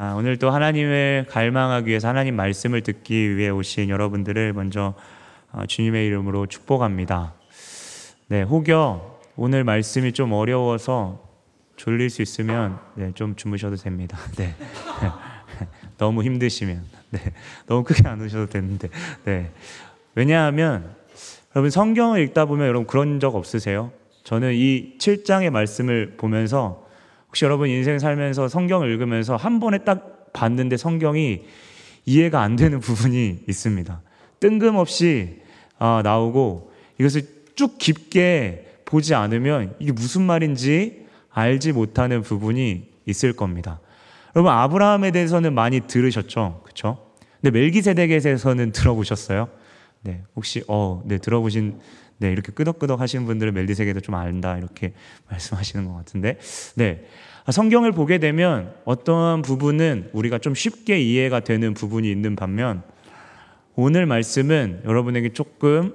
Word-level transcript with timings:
아, 0.00 0.14
오늘 0.16 0.36
또 0.36 0.50
하나님을 0.50 1.26
갈망하기 1.28 1.88
위해서 1.88 2.06
하나님 2.06 2.36
말씀을 2.36 2.82
듣기 2.82 3.36
위해 3.36 3.48
오신 3.48 3.88
여러분들을 3.88 4.52
먼저 4.52 4.94
어, 5.50 5.66
주님의 5.66 6.06
이름으로 6.06 6.46
축복합니다. 6.46 7.34
네, 8.28 8.42
혹여 8.42 9.18
오늘 9.34 9.64
말씀이 9.64 10.12
좀 10.12 10.32
어려워서 10.34 11.20
졸릴 11.74 12.10
수 12.10 12.22
있으면 12.22 12.78
네, 12.94 13.10
좀 13.16 13.34
주무셔도 13.34 13.74
됩니다. 13.74 14.16
네. 14.38 14.54
너무 15.98 16.22
힘드시면 16.22 16.84
네. 17.10 17.20
너무 17.66 17.82
크게 17.82 18.06
안 18.06 18.20
우셔도 18.20 18.46
되는데 18.46 18.90
네. 19.24 19.50
왜냐하면 20.14 20.94
여러분 21.56 21.72
성경을 21.72 22.20
읽다 22.20 22.44
보면 22.44 22.68
여러분 22.68 22.86
그런 22.86 23.18
적 23.18 23.34
없으세요? 23.34 23.90
저는 24.22 24.54
이 24.54 24.96
7장의 24.98 25.50
말씀을 25.50 26.14
보면서 26.16 26.86
혹시 27.28 27.44
여러분 27.44 27.68
인생 27.68 27.98
살면서 27.98 28.48
성경을 28.48 28.90
읽으면서 28.90 29.36
한 29.36 29.60
번에 29.60 29.78
딱 29.78 30.32
봤는데 30.32 30.76
성경이 30.76 31.44
이해가 32.06 32.40
안 32.40 32.56
되는 32.56 32.80
부분이 32.80 33.44
있습니다. 33.46 34.02
뜬금없이 34.40 35.42
아, 35.78 36.00
나오고 36.02 36.72
이것을 36.98 37.22
쭉 37.54 37.78
깊게 37.78 38.82
보지 38.84 39.14
않으면 39.14 39.74
이게 39.78 39.92
무슨 39.92 40.22
말인지 40.22 41.06
알지 41.30 41.72
못하는 41.72 42.22
부분이 42.22 42.88
있을 43.06 43.32
겁니다. 43.34 43.80
여러분 44.34 44.52
아브라함에 44.52 45.10
대해서는 45.10 45.54
많이 45.54 45.80
들으셨죠, 45.80 46.62
그렇죠? 46.64 46.98
근데 47.40 47.58
멜기세덱에 47.58 48.18
대해서는 48.18 48.72
들어보셨어요? 48.72 49.48
네, 50.02 50.22
혹시 50.36 50.62
어, 50.68 51.02
네 51.04 51.18
들어보신 51.18 51.78
네 52.18 52.30
이렇게 52.32 52.52
끄덕끄덕 52.52 53.00
하시는 53.00 53.24
분들은 53.26 53.54
멜기세덱도 53.54 54.00
좀 54.00 54.14
안다 54.14 54.58
이렇게 54.58 54.92
말씀하시는 55.30 55.86
것 55.86 55.94
같은데, 55.94 56.38
네 56.76 57.06
성경을 57.50 57.92
보게 57.92 58.18
되면 58.18 58.74
어떠한 58.84 59.42
부분은 59.42 60.10
우리가 60.12 60.38
좀 60.38 60.54
쉽게 60.54 61.00
이해가 61.00 61.40
되는 61.40 61.72
부분이 61.74 62.10
있는 62.10 62.36
반면 62.36 62.82
오늘 63.74 64.06
말씀은 64.06 64.82
여러분에게 64.84 65.32
조금 65.32 65.94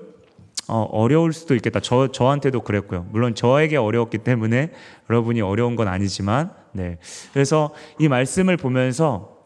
어, 0.68 0.84
어려울 0.84 1.34
수도 1.34 1.56
있겠다. 1.56 1.80
저, 1.80 2.08
저한테도 2.08 2.62
그랬고요. 2.62 3.06
물론 3.12 3.36
저에게 3.36 3.76
어려웠기 3.76 4.20
때문에 4.20 4.72
여러분이 5.10 5.42
어려운 5.42 5.76
건 5.76 5.88
아니지만, 5.88 6.52
네. 6.72 6.98
그래서 7.34 7.74
이 8.00 8.08
말씀을 8.08 8.56
보면서 8.56 9.38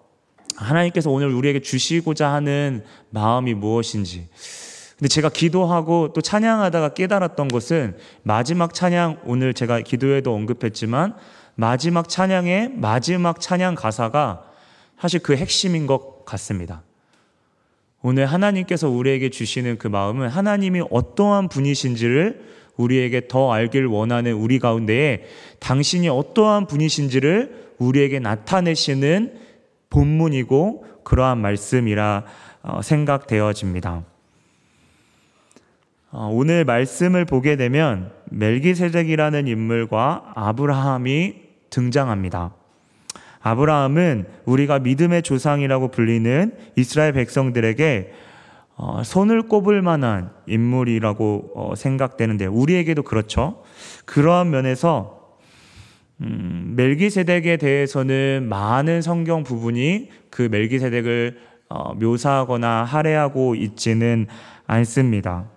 하나님께서 0.55 1.09
오늘 1.09 1.33
우리에게 1.33 1.61
주시고자 1.61 2.31
하는 2.31 2.83
마음이 3.09 3.53
무엇인지. 3.55 4.27
근데 4.97 5.09
제가 5.09 5.29
기도하고 5.29 6.11
또 6.13 6.21
찬양하다가 6.21 6.89
깨달았던 6.89 7.49
것은 7.49 7.97
마지막 8.23 8.73
찬양, 8.73 9.19
오늘 9.25 9.53
제가 9.53 9.81
기도에도 9.81 10.33
언급했지만 10.33 11.13
마지막 11.55 12.09
찬양의 12.09 12.73
마지막 12.75 13.39
찬양 13.39 13.75
가사가 13.75 14.43
사실 14.99 15.19
그 15.19 15.35
핵심인 15.35 15.85
것 15.85 16.25
같습니다. 16.25 16.81
오늘 18.01 18.25
하나님께서 18.25 18.89
우리에게 18.89 19.29
주시는 19.29 19.77
그 19.77 19.87
마음은 19.87 20.29
하나님이 20.29 20.83
어떠한 20.89 21.49
분이신지를 21.49 22.57
우리에게 22.77 23.27
더 23.27 23.51
알길 23.51 23.85
원하는 23.85 24.33
우리 24.33 24.59
가운데에 24.59 25.25
당신이 25.59 26.09
어떠한 26.09 26.67
분이신지를 26.67 27.73
우리에게 27.77 28.19
나타내시는 28.19 29.39
본문이고 29.89 30.85
그러한 31.03 31.39
말씀이라 31.39 32.23
어, 32.63 32.81
생각되어집니다. 32.81 34.03
어, 36.11 36.30
오늘 36.31 36.63
말씀을 36.63 37.25
보게 37.25 37.58
되면 37.58 38.11
멜기세덱이라는 38.30 39.47
인물과 39.47 40.31
아브라함이 40.36 41.36
등장합니다. 41.69 42.53
아브라함은 43.41 44.25
우리가 44.45 44.80
믿음의 44.80 45.23
조상이라고 45.23 45.89
불리는 45.89 46.53
이스라엘 46.75 47.14
백성들에게 47.14 48.14
어, 48.75 49.02
손을 49.03 49.44
꼽을 49.44 49.81
만한 49.81 50.31
인물이라고 50.47 51.52
어, 51.55 51.75
생각되는데 51.75 52.45
우리에게도 52.45 53.04
그렇죠. 53.04 53.64
그러한 54.05 54.49
면에서 54.49 55.17
음, 56.21 56.73
멜기세덱에 56.76 57.58
대해서는 57.58 58.48
많은 58.49 59.02
성경 59.02 59.43
부분이 59.43 60.10
그 60.30 60.43
멜기세덱을 60.49 61.37
어, 61.70 61.93
묘사하거나 61.95 62.86
할애하고 62.86 63.55
있지는 63.55 64.27
않습니다. 64.67 65.49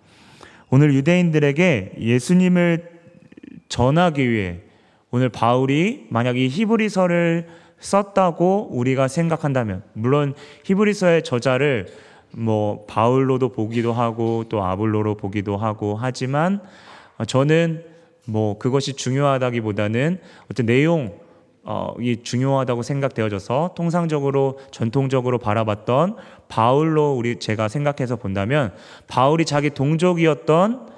오늘 0.70 0.94
유대인들에게 0.94 1.96
예수님을 1.98 2.88
전하기 3.68 4.30
위해 4.30 4.60
오늘 5.10 5.28
바울이 5.28 6.06
만약 6.10 6.36
이 6.36 6.48
히브리서를 6.48 7.48
썼다고 7.80 8.68
우리가 8.70 9.08
생각한다면 9.08 9.82
물론 9.94 10.34
히브리서의 10.64 11.24
저자를 11.24 11.88
뭐 12.32 12.84
바울로도 12.86 13.50
보기도 13.50 13.92
하고 13.92 14.44
또 14.48 14.62
아볼로로 14.62 15.16
보기도 15.16 15.56
하고 15.56 15.96
하지만 15.98 16.60
저는 17.26 17.82
뭐 18.26 18.58
그것이 18.58 18.92
중요하다기보다는 18.92 20.18
어떤 20.50 20.66
내용 20.66 21.18
어, 21.62 21.94
이 22.00 22.22
중요하다고 22.22 22.82
생각되어져서 22.82 23.74
통상적으로 23.76 24.58
전통적으로 24.70 25.38
바라봤던 25.38 26.16
바울로 26.48 27.12
우리 27.12 27.38
제가 27.38 27.68
생각해서 27.68 28.16
본다면 28.16 28.72
바울이 29.08 29.44
자기 29.44 29.70
동족이었던 29.70 30.88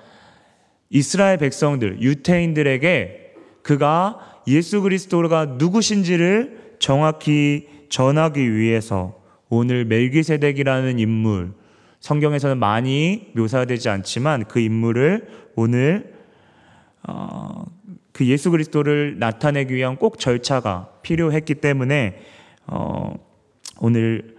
이스라엘 0.91 1.39
백성들 1.39 2.01
유태인들에게 2.01 3.35
그가 3.63 4.41
예수 4.47 4.83
그리스도가 4.83 5.57
누구신지를 5.59 6.77
정확히 6.79 7.69
전하기 7.89 8.55
위해서 8.57 9.21
오늘 9.49 9.85
멜기세덱이라는 9.85 10.99
인물 10.99 11.53
성경에서는 12.01 12.59
많이 12.59 13.31
묘사되지 13.35 13.89
않지만 13.89 14.45
그 14.47 14.59
인물을 14.61 15.29
오늘 15.55 16.15
어, 17.07 17.65
그 18.13 18.27
예수 18.27 18.51
그리스도를 18.51 19.19
나타내기 19.19 19.75
위한 19.75 19.97
꼭 19.97 20.19
절차가 20.19 20.89
필요했기 21.03 21.57
때문에 21.57 22.21
어, 22.67 23.15
오늘 23.81 24.37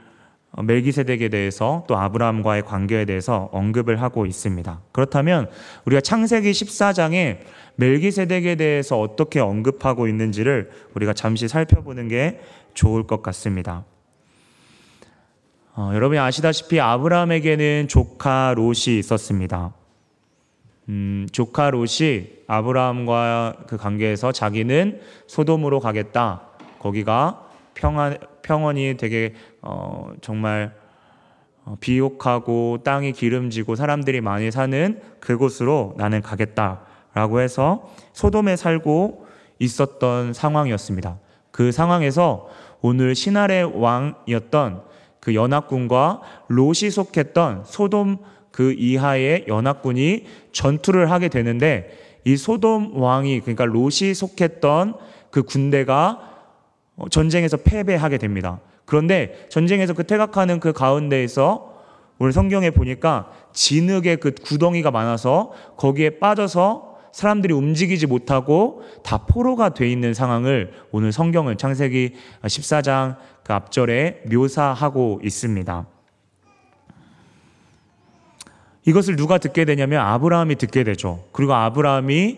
멜기세덱에 0.61 1.29
대해서 1.29 1.83
또 1.87 1.97
아브라함과의 1.97 2.63
관계에 2.63 3.05
대해서 3.05 3.49
언급을 3.51 4.01
하고 4.01 4.27
있습니다. 4.27 4.81
그렇다면 4.91 5.49
우리가 5.85 6.01
창세기 6.01 6.51
14장에 6.51 7.39
멜기세덱에 7.75 8.55
대해서 8.55 8.99
어떻게 8.99 9.39
언급하고 9.39 10.07
있는지를 10.07 10.69
우리가 10.93 11.13
잠시 11.13 11.47
살펴보는 11.47 12.07
게 12.07 12.39
좋을 12.75 13.07
것 13.07 13.23
같습니다. 13.23 13.85
어, 15.75 15.89
여러분이 15.95 16.19
아시다시피 16.19 16.79
아브라함에게는 16.79 17.87
조카 17.87 18.53
롯이 18.55 18.99
있었습니다. 18.99 19.73
음, 20.89 21.27
조카 21.31 21.69
롯이 21.69 22.27
아브라함과 22.47 23.63
그 23.67 23.77
관계에서 23.77 24.31
자기는 24.31 24.99
소돔으로 25.27 25.79
가겠다. 25.79 26.41
거기가 26.79 27.47
평안, 27.73 28.17
평원이 28.41 28.97
되게 28.97 29.33
어, 29.61 30.11
정말 30.21 30.75
어, 31.65 31.77
비옥하고 31.79 32.79
땅이 32.83 33.13
기름지고 33.13 33.75
사람들이 33.75 34.19
많이 34.21 34.51
사는 34.51 34.99
그곳으로 35.19 35.95
나는 35.97 36.21
가겠다. 36.21 36.81
라고 37.13 37.39
해서 37.39 37.89
소돔에 38.13 38.55
살고 38.55 39.27
있었던 39.59 40.33
상황이었습니다. 40.33 41.19
그 41.51 41.71
상황에서 41.71 42.49
오늘 42.81 43.15
신할의 43.15 43.79
왕이었던 43.79 44.83
그 45.19 45.35
연합군과 45.35 46.21
롯이 46.47 46.89
속했던 46.91 47.63
소돔 47.65 48.17
그 48.53 48.71
이하의 48.77 49.45
연합군이 49.47 50.25
전투를 50.51 51.09
하게 51.11 51.27
되는데 51.27 51.89
이 52.23 52.37
소돔 52.37 52.91
왕이 52.93 53.41
그러니까 53.41 53.65
롯이 53.65 54.13
속했던 54.13 54.93
그 55.31 55.41
군대가 55.41 56.29
전쟁에서 57.09 57.57
패배하게 57.57 58.19
됩니다. 58.19 58.59
그런데 58.85 59.47
전쟁에서 59.49 59.93
그 59.93 60.05
퇴각하는 60.05 60.59
그 60.59 60.71
가운데에서 60.71 61.73
오늘 62.19 62.31
성경에 62.31 62.69
보니까 62.69 63.31
진흙의 63.53 64.17
그 64.17 64.31
구덩이가 64.31 64.91
많아서 64.91 65.51
거기에 65.75 66.19
빠져서 66.19 66.93
사람들이 67.11 67.53
움직이지 67.53 68.05
못하고 68.05 68.83
다 69.03 69.25
포로가 69.25 69.73
돼 69.73 69.89
있는 69.91 70.13
상황을 70.13 70.73
오늘 70.91 71.11
성경은 71.11 71.57
창세기 71.57 72.13
14장 72.43 73.17
그 73.43 73.53
앞절에 73.53 74.21
묘사하고 74.31 75.21
있습니다. 75.23 75.92
이것을 78.85 79.15
누가 79.15 79.37
듣게 79.37 79.65
되냐면 79.65 80.01
아브라함이 80.05 80.55
듣게 80.55 80.83
되죠. 80.83 81.23
그리고 81.31 81.53
아브라함이 81.53 82.37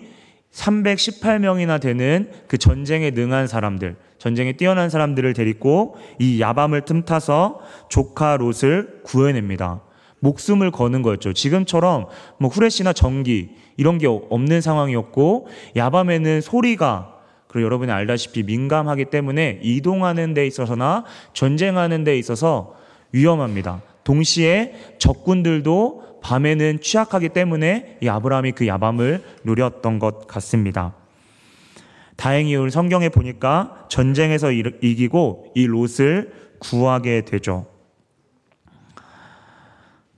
318명이나 0.51 1.81
되는 1.81 2.31
그 2.47 2.57
전쟁에 2.57 3.11
능한 3.11 3.47
사람들, 3.47 3.95
전쟁에 4.17 4.53
뛰어난 4.53 4.89
사람들을 4.89 5.33
데리고 5.33 5.97
이 6.19 6.39
야밤을 6.39 6.85
틈타서 6.85 7.59
조카 7.89 8.37
롯을 8.37 9.01
구해냅니다. 9.03 9.81
목숨을 10.19 10.71
거는 10.71 11.01
거였죠. 11.01 11.33
지금처럼 11.33 12.07
뭐 12.39 12.49
후레쉬나 12.49 12.93
전기 12.93 13.49
이런 13.77 13.97
게 13.97 14.07
없는 14.07 14.61
상황이었고 14.61 15.47
야밤에는 15.75 16.41
소리가 16.41 17.13
그리고 17.47 17.65
여러분이 17.65 17.91
알다시피 17.91 18.43
민감하기 18.43 19.05
때문에 19.05 19.59
이동하는 19.61 20.33
데 20.33 20.47
있어서나 20.47 21.05
전쟁하는 21.33 22.03
데 22.03 22.17
있어서 22.17 22.75
위험합니다. 23.11 23.81
동시에 24.03 24.73
적군들도 24.99 26.14
밤에는 26.25 26.79
취약하기 26.81 27.29
때문에 27.29 27.99
이 28.01 28.07
아브라함이 28.09 28.53
그 28.53 28.65
야밤을 28.65 29.23
누렸던 29.43 29.99
것 29.99 30.25
같습니다. 30.25 30.95
다행히 32.15 32.55
오늘 32.55 32.71
성경에 32.71 33.09
보니까 33.09 33.85
전쟁에서 33.89 34.51
이기고 34.51 35.51
이 35.53 35.67
롯을 35.67 36.33
구하게 36.57 37.25
되죠. 37.25 37.67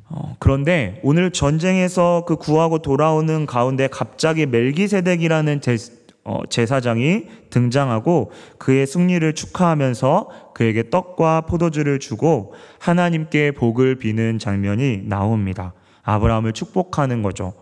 어, 0.10 0.38
그런데 0.40 1.02
오늘 1.04 1.32
전쟁에서 1.32 2.24
그 2.26 2.38
구하고 2.38 2.78
돌아오는 2.78 3.46
가운데 3.46 3.90
갑자기 3.90 4.46
멜기세덱이라는 4.46 5.60
제, 5.60 5.76
어, 6.24 6.40
제사장이 6.50 7.26
등장하고 7.50 8.32
그의 8.58 8.88
승리를 8.88 9.36
축하하면서 9.36 10.54
그에게 10.54 10.90
떡과 10.90 11.42
포도주를 11.42 12.00
주고 12.00 12.54
하나님께 12.80 13.52
복을 13.52 13.96
비는 13.96 14.40
장면이 14.40 15.02
나옵니다. 15.04 15.74
아브라함을 16.08 16.54
축복하는 16.54 17.22
거죠. 17.22 17.54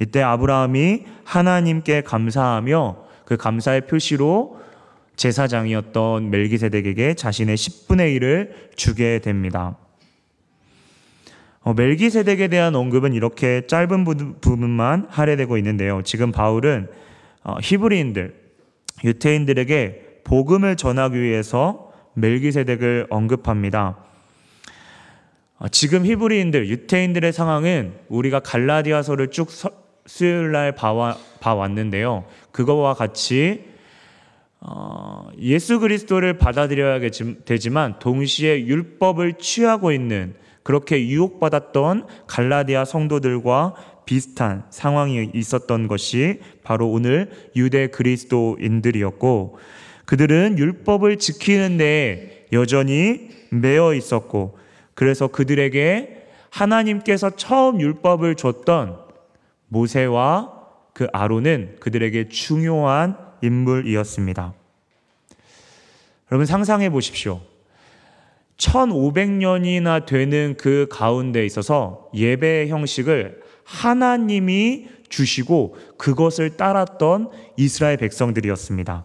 이때 0.00 0.20
아브라함이 0.20 1.04
하나님께 1.24 2.02
감사하며 2.02 2.96
그 3.24 3.36
감사의 3.36 3.86
표시로 3.86 4.58
제사장이었던 5.16 6.30
멜기세덱에게 6.30 7.14
자신의 7.14 7.56
10분의 7.56 8.18
1을 8.18 8.76
주게 8.76 9.20
됩니다. 9.20 9.76
어, 11.60 11.72
멜기세덱에 11.74 12.48
대한 12.48 12.74
언급은 12.74 13.12
이렇게 13.12 13.66
짧은 13.66 14.04
부분만 14.40 15.06
할애되고 15.08 15.56
있는데요. 15.58 16.02
지금 16.02 16.32
바울은 16.32 16.88
어, 17.44 17.56
히브리인들, 17.62 18.34
유태인들에게 19.04 20.22
복음을 20.24 20.76
전하기 20.76 21.20
위해서 21.20 21.92
멜기세덱을 22.14 23.06
언급합니다. 23.10 24.07
어, 25.58 25.68
지금 25.68 26.06
히브리인들, 26.06 26.68
유태인들의 26.68 27.32
상황은 27.32 27.94
우리가 28.08 28.40
갈라디아서를 28.40 29.30
쭉 29.30 29.48
수요일 30.06 30.52
날 30.52 30.72
봐왔는데요. 31.40 32.24
그거와 32.52 32.94
같이 32.94 33.64
어, 34.60 35.28
예수 35.40 35.78
그리스도를 35.78 36.38
받아들여야 36.38 37.00
되지만 37.44 37.98
동시에 37.98 38.66
율법을 38.66 39.34
취하고 39.34 39.92
있는 39.92 40.34
그렇게 40.62 41.06
유혹받았던 41.06 42.06
갈라디아 42.26 42.84
성도들과 42.84 43.74
비슷한 44.04 44.64
상황이 44.70 45.30
있었던 45.34 45.86
것이 45.86 46.40
바로 46.62 46.90
오늘 46.90 47.30
유대 47.56 47.88
그리스도인들이었고 47.88 49.58
그들은 50.06 50.58
율법을 50.58 51.18
지키는데 51.18 52.46
여전히 52.52 53.28
매여 53.50 53.94
있었고 53.94 54.57
그래서 54.98 55.28
그들에게 55.28 56.26
하나님께서 56.50 57.30
처음 57.36 57.80
율법을 57.80 58.34
줬던 58.34 58.98
모세와 59.68 60.52
그 60.92 61.06
아론은 61.12 61.76
그들에게 61.78 62.28
중요한 62.30 63.16
인물이었습니다. 63.40 64.54
여러분 66.32 66.46
상상해 66.46 66.90
보십시오. 66.90 67.40
1500년이나 68.56 70.04
되는 70.04 70.56
그 70.58 70.88
가운데 70.90 71.46
있어서 71.46 72.10
예배의 72.12 72.68
형식을 72.68 73.40
하나님이 73.62 74.88
주시고 75.08 75.76
그것을 75.96 76.56
따랐던 76.56 77.30
이스라엘 77.56 77.98
백성들이었습니다. 77.98 79.04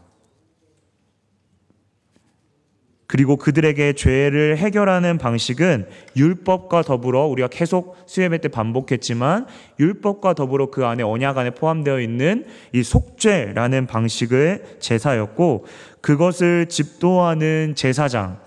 그리고 3.14 3.38
그들에게 3.38 3.94
죄를 3.94 4.58
해결하는 4.58 5.20
방식은 5.20 5.86
율법과 6.18 6.82
더불어 6.82 7.28
우리가 7.28 7.48
계속 7.48 7.96
수예배 8.08 8.40
때 8.40 8.48
반복했지만 8.48 9.46
율법과 9.80 10.34
더불어 10.34 10.72
그 10.72 10.88
안에 10.88 11.04
언약 11.04 11.38
안에 11.38 11.52
포함되어 11.52 12.00
있는 12.00 12.48
이 12.72 12.82
속죄라는 12.82 13.86
방식의 13.86 14.64
제사였고 14.80 15.68
그것을 16.02 16.66
집도하는 16.66 17.74
제사장 17.76 18.40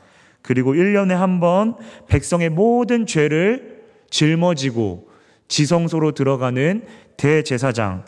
그리고 0.42 0.74
1년에 0.74 1.10
한 1.10 1.38
번 1.38 1.76
백성의 2.08 2.50
모든 2.50 3.06
죄를 3.06 3.84
짊어지고 4.10 5.08
지성소로 5.46 6.10
들어가는 6.10 6.82
대제사장. 7.16 8.04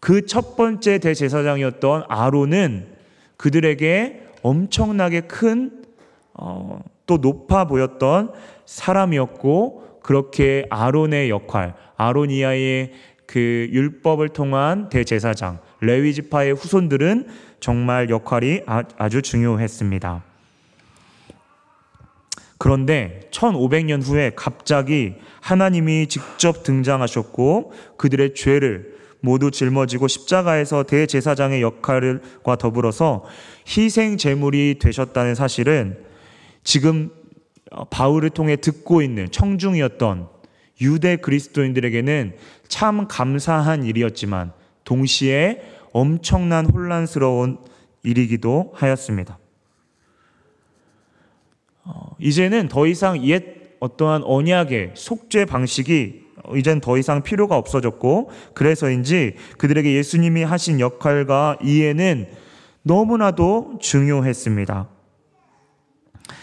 그 0.00 0.24
첫 0.24 0.56
번째 0.56 0.96
대제사장이었던 1.00 2.04
아론은 2.08 2.86
그들에게 3.36 4.22
엄청나게 4.46 5.22
큰, 5.22 5.82
어, 6.34 6.80
또 7.06 7.16
높아 7.16 7.66
보였던 7.66 8.32
사람이었고, 8.64 10.00
그렇게 10.02 10.66
아론의 10.70 11.30
역할, 11.30 11.74
아로니아의 11.96 12.92
그 13.26 13.68
율법을 13.72 14.28
통한 14.28 14.88
대제사장, 14.88 15.58
레위지파의 15.80 16.52
후손들은 16.52 17.26
정말 17.58 18.08
역할이 18.08 18.62
아, 18.66 18.84
아주 18.98 19.20
중요했습니다. 19.20 20.22
그런데 22.58 23.20
1500년 23.32 24.02
후에 24.02 24.30
갑자기 24.36 25.14
하나님이 25.40 26.06
직접 26.06 26.62
등장하셨고 26.62 27.72
그들의 27.96 28.34
죄를 28.34 28.95
모두 29.26 29.50
짊어지고 29.50 30.06
십자가에서 30.06 30.84
대제사장의 30.84 31.60
역할과 31.60 32.54
더불어서 32.56 33.24
희생 33.66 34.16
제물이 34.16 34.78
되셨다는 34.78 35.34
사실은 35.34 35.98
지금 36.62 37.10
바울을 37.90 38.30
통해 38.30 38.54
듣고 38.54 39.02
있는 39.02 39.28
청중이었던 39.32 40.28
유대 40.80 41.16
그리스도인들에게는 41.16 42.36
참 42.68 43.08
감사한 43.08 43.82
일이었지만 43.84 44.52
동시에 44.84 45.60
엄청난 45.90 46.66
혼란스러운 46.66 47.58
일이기도 48.04 48.72
하였습니다. 48.76 49.38
어, 51.82 52.14
이제는 52.20 52.68
더 52.68 52.86
이상 52.86 53.24
옛 53.26 53.74
어떠한 53.80 54.22
언약의 54.22 54.92
속죄 54.94 55.46
방식이 55.46 56.25
이젠 56.54 56.80
더 56.80 56.98
이상 56.98 57.22
필요가 57.22 57.56
없어졌고 57.56 58.30
그래서인지 58.54 59.34
그들에게 59.58 59.94
예수님이 59.94 60.44
하신 60.44 60.80
역할과 60.80 61.58
이해는 61.62 62.28
너무나도 62.82 63.78
중요했습니다. 63.80 64.88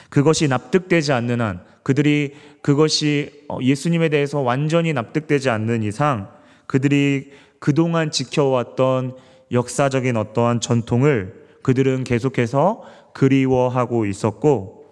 그것이 0.10 0.48
납득되지 0.48 1.14
않는 1.14 1.42
한 1.42 1.62
그들이 1.84 2.34
그것이 2.62 3.46
어, 3.50 3.60
예수님에 3.62 4.10
대해서 4.10 4.40
완전히 4.40 4.94
납득되지 4.94 5.50
않는 5.50 5.84
이상 5.84 6.30
그들이 6.68 7.32
그동안 7.60 8.12
지켜왔던 8.12 9.16
역사적인 9.52 10.18
어떠한 10.18 10.60
전통을 10.60 11.44
그들은 11.62 12.04
계속해서 12.04 12.84
그리워하고 13.14 14.06
있었고 14.06 14.83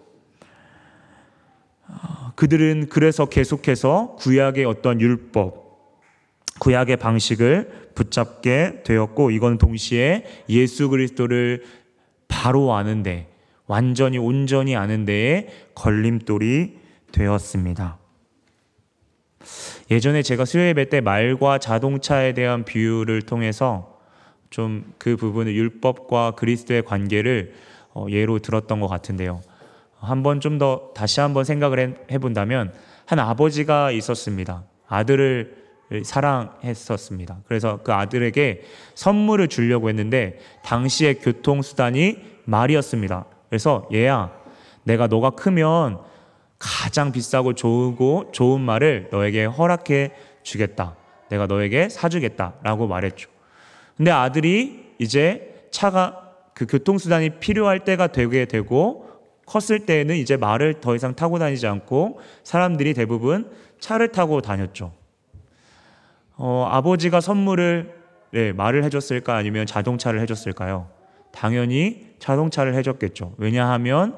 그들은 2.35 2.87
그래서 2.89 3.25
계속해서 3.25 4.15
구약의 4.19 4.65
어떤 4.65 4.99
율법, 4.99 5.61
구약의 6.59 6.97
방식을 6.97 7.91
붙잡게 7.95 8.83
되었고 8.83 9.31
이건 9.31 9.57
동시에 9.57 10.25
예수 10.49 10.89
그리스도를 10.89 11.63
바로 12.27 12.73
아는데 12.73 13.27
완전히 13.67 14.17
온전히 14.17 14.75
아는 14.75 15.05
데에 15.05 15.47
걸림돌이 15.75 16.77
되었습니다. 17.11 17.97
예전에 19.89 20.21
제가 20.21 20.45
수요예배 20.45 20.89
때 20.89 21.01
말과 21.01 21.57
자동차에 21.57 22.33
대한 22.33 22.63
비유를 22.63 23.23
통해서 23.23 23.99
좀 24.51 24.83
그 24.97 25.15
부분을 25.15 25.55
율법과 25.55 26.31
그리스도의 26.31 26.83
관계를 26.83 27.53
어, 27.93 28.05
예로 28.09 28.39
들었던 28.39 28.79
것 28.79 28.87
같은데요. 28.87 29.41
한번 30.01 30.39
좀 30.39 30.57
더 30.57 30.91
다시 30.93 31.19
한번 31.21 31.43
생각을 31.43 31.97
해 32.11 32.17
본다면 32.17 32.73
한 33.05 33.19
아버지가 33.19 33.91
있었습니다. 33.91 34.63
아들을 34.87 35.55
사랑했었습니다. 36.03 37.39
그래서 37.47 37.79
그 37.83 37.93
아들에게 37.93 38.61
선물을 38.95 39.47
주려고 39.47 39.89
했는데 39.89 40.39
당시의 40.63 41.15
교통수단이 41.15 42.17
말이었습니다. 42.45 43.25
그래서 43.49 43.87
얘야, 43.93 44.31
내가 44.83 45.07
너가 45.07 45.31
크면 45.31 45.99
가장 46.59 47.11
비싸고 47.11 47.53
좋고 47.53 48.31
좋은 48.31 48.61
말을 48.61 49.09
너에게 49.11 49.45
허락해 49.45 50.11
주겠다. 50.43 50.95
내가 51.29 51.47
너에게 51.47 51.89
사주겠다. 51.89 52.53
라고 52.63 52.87
말했죠. 52.87 53.29
근데 53.97 54.11
아들이 54.11 54.93
이제 54.99 55.65
차가 55.71 56.33
그 56.53 56.65
교통수단이 56.65 57.39
필요할 57.39 57.83
때가 57.83 58.07
되게 58.07 58.45
되고 58.45 59.10
컸을 59.51 59.85
때에는 59.85 60.15
이제 60.15 60.37
말을 60.37 60.75
더 60.79 60.95
이상 60.95 61.13
타고 61.13 61.37
다니지 61.37 61.67
않고 61.67 62.21
사람들이 62.43 62.93
대부분 62.93 63.51
차를 63.81 64.13
타고 64.13 64.41
다녔죠. 64.41 64.93
어, 66.37 66.67
아버지가 66.71 67.19
선물을 67.19 67.93
네, 68.31 68.53
말을 68.53 68.85
해줬을까 68.85 69.35
아니면 69.35 69.65
자동차를 69.65 70.21
해줬을까요? 70.21 70.87
당연히 71.33 72.07
자동차를 72.19 72.75
해줬겠죠. 72.75 73.33
왜냐하면 73.37 74.15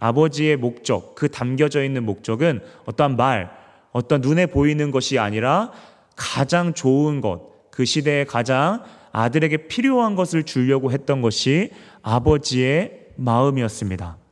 아버지의 0.00 0.56
목적, 0.56 1.14
그 1.14 1.30
담겨져 1.30 1.84
있는 1.84 2.04
목적은 2.04 2.60
어떠한 2.86 3.16
말, 3.16 3.50
어떤 3.92 4.22
눈에 4.22 4.46
보이는 4.46 4.90
것이 4.90 5.18
아니라 5.18 5.72
가장 6.16 6.72
좋은 6.72 7.20
것, 7.20 7.70
그 7.70 7.84
시대에 7.84 8.24
가장 8.24 8.82
아들에게 9.12 9.68
필요한 9.68 10.16
것을 10.16 10.44
주려고 10.44 10.90
했던 10.90 11.20
것이 11.20 11.70
아버지의 12.02 13.08
마음이었습니다. 13.16 14.23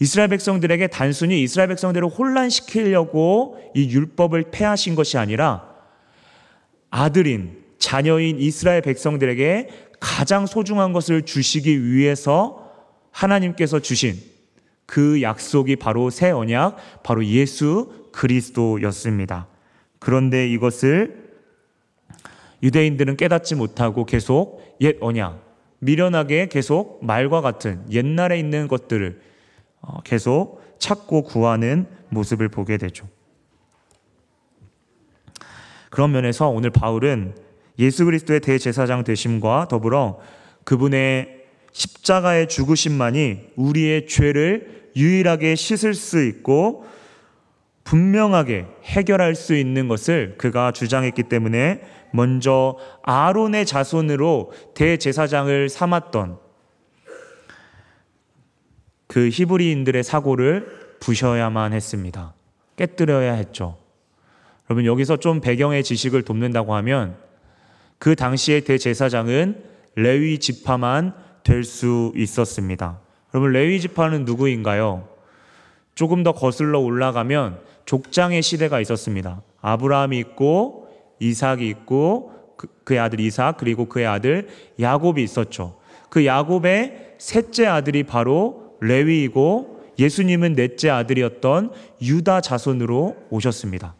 이스라엘 0.00 0.30
백성들에게 0.30 0.86
단순히 0.88 1.42
이스라엘 1.42 1.68
백성들을 1.68 2.08
혼란시키려고 2.08 3.58
이 3.74 3.90
율법을 3.90 4.46
폐하신 4.50 4.94
것이 4.94 5.18
아니라 5.18 5.68
아들인 6.90 7.58
자녀인 7.78 8.40
이스라엘 8.40 8.80
백성들에게 8.80 9.68
가장 10.00 10.46
소중한 10.46 10.94
것을 10.94 11.22
주시기 11.22 11.84
위해서 11.92 12.72
하나님께서 13.10 13.80
주신 13.80 14.14
그 14.86 15.20
약속이 15.22 15.76
바로 15.76 16.10
새 16.10 16.30
언약, 16.30 17.02
바로 17.02 17.24
예수 17.26 18.08
그리스도였습니다. 18.12 19.46
그런데 19.98 20.48
이것을 20.48 21.30
유대인들은 22.62 23.16
깨닫지 23.16 23.54
못하고 23.54 24.06
계속 24.06 24.76
옛 24.80 24.96
언약, 25.00 25.44
미련하게 25.78 26.48
계속 26.48 27.04
말과 27.04 27.40
같은 27.42 27.84
옛날에 27.90 28.38
있는 28.38 28.66
것들을 28.66 29.20
어, 29.20 29.29
계속 30.04 30.62
찾고 30.78 31.24
구하는 31.24 31.86
모습을 32.08 32.48
보게 32.48 32.76
되죠. 32.76 33.06
그런 35.90 36.12
면에서 36.12 36.48
오늘 36.48 36.70
바울은 36.70 37.34
예수 37.78 38.04
그리스도의 38.04 38.40
대제사장 38.40 39.04
되심과 39.04 39.68
더불어 39.68 40.18
그분의 40.64 41.40
십자가의 41.72 42.48
죽으심만이 42.48 43.52
우리의 43.56 44.06
죄를 44.06 44.90
유일하게 44.96 45.54
씻을 45.54 45.94
수 45.94 46.22
있고 46.24 46.84
분명하게 47.84 48.66
해결할 48.84 49.34
수 49.34 49.54
있는 49.54 49.88
것을 49.88 50.36
그가 50.36 50.72
주장했기 50.72 51.24
때문에 51.24 51.82
먼저 52.12 52.76
아론의 53.02 53.66
자손으로 53.66 54.52
대제사장을 54.74 55.68
삼았던 55.68 56.38
그 59.10 59.28
히브리인들의 59.28 60.04
사고를 60.04 60.68
부셔야만 61.00 61.72
했습니다. 61.72 62.32
깨뜨려야 62.76 63.32
했죠. 63.32 63.76
여러분 64.68 64.84
여기서 64.84 65.16
좀 65.16 65.40
배경의 65.40 65.82
지식을 65.82 66.22
돕는다고 66.22 66.76
하면 66.76 67.16
그 67.98 68.14
당시의 68.14 68.60
대제사장은 68.60 69.64
레위 69.96 70.38
지파만 70.38 71.12
될 71.42 71.64
수 71.64 72.12
있었습니다. 72.14 73.00
여러분 73.34 73.50
레위 73.50 73.80
지파는 73.80 74.26
누구인가요? 74.26 75.08
조금 75.96 76.22
더 76.22 76.30
거슬러 76.30 76.78
올라가면 76.78 77.58
족장의 77.86 78.42
시대가 78.42 78.80
있었습니다. 78.80 79.42
아브라함이 79.60 80.20
있고 80.20 80.88
이삭이 81.18 81.66
있고 81.66 82.54
그, 82.56 82.68
그의 82.84 83.00
아들 83.00 83.18
이삭 83.18 83.56
그리고 83.56 83.86
그의 83.86 84.06
아들 84.06 84.46
야곱이 84.78 85.20
있었죠. 85.20 85.80
그 86.10 86.24
야곱의 86.24 87.16
셋째 87.18 87.66
아들이 87.66 88.04
바로 88.04 88.69
레위이고 88.80 89.80
예수님은 89.98 90.54
넷째 90.54 90.90
아들이었던 90.90 91.72
유다 92.02 92.40
자손으로 92.40 93.16
오셨습니다. 93.30 93.94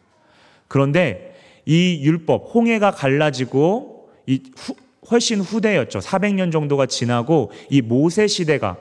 그런데 0.68 1.34
이 1.66 2.00
율법 2.02 2.54
홍해가 2.54 2.92
갈라지고 2.92 4.08
이 4.26 4.42
후, 4.56 4.74
훨씬 5.10 5.40
후대였죠. 5.40 5.98
400년 5.98 6.52
정도가 6.52 6.86
지나고 6.86 7.50
이 7.68 7.82
모세 7.82 8.26
시대가 8.26 8.76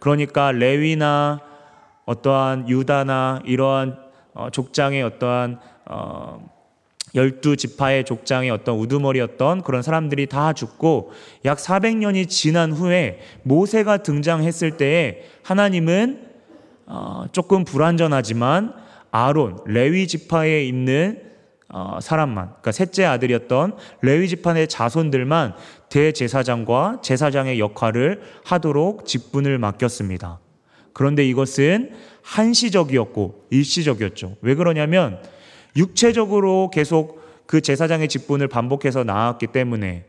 그러니까 0.00 0.52
레위나 0.52 1.40
어떠한 2.04 2.68
유다나 2.68 3.42
이러한 3.44 3.98
어, 4.34 4.50
족장의 4.50 5.02
어떠한 5.02 5.60
어, 5.86 6.50
열두 7.14 7.56
지파의 7.56 8.04
족장의 8.04 8.50
어떤 8.50 8.76
우두머리였던 8.76 9.62
그런 9.62 9.82
사람들이 9.82 10.26
다 10.26 10.52
죽고 10.52 11.12
약 11.44 11.58
400년이 11.58 12.28
지난 12.28 12.72
후에 12.72 13.20
모세가 13.42 13.98
등장했을 13.98 14.76
때에 14.76 15.22
하나님은 15.42 16.32
어, 16.86 17.24
조금 17.32 17.64
불완전하지만 17.64 18.74
아론 19.10 19.58
레위 19.66 20.06
지파에 20.06 20.64
있는 20.64 21.22
어, 21.68 21.98
사람만 22.02 22.48
그러니까 22.48 22.72
셋째 22.72 23.04
아들이었던 23.04 23.76
레위 24.02 24.28
지파의 24.28 24.68
자손들만 24.68 25.54
대제사장과 25.88 27.00
제사장의 27.02 27.58
역할을 27.58 28.22
하도록 28.44 29.06
직분을 29.06 29.58
맡겼습니다. 29.58 30.40
그런데 30.92 31.26
이것은 31.26 31.92
한시적이었고 32.22 33.46
일시적이었죠. 33.50 34.36
왜 34.42 34.54
그러냐면 34.54 35.22
육체적으로 35.76 36.70
계속 36.70 37.22
그 37.46 37.60
제사장의 37.60 38.08
직분을 38.08 38.48
반복해서 38.48 39.04
나왔기 39.04 39.48
때문에 39.48 40.04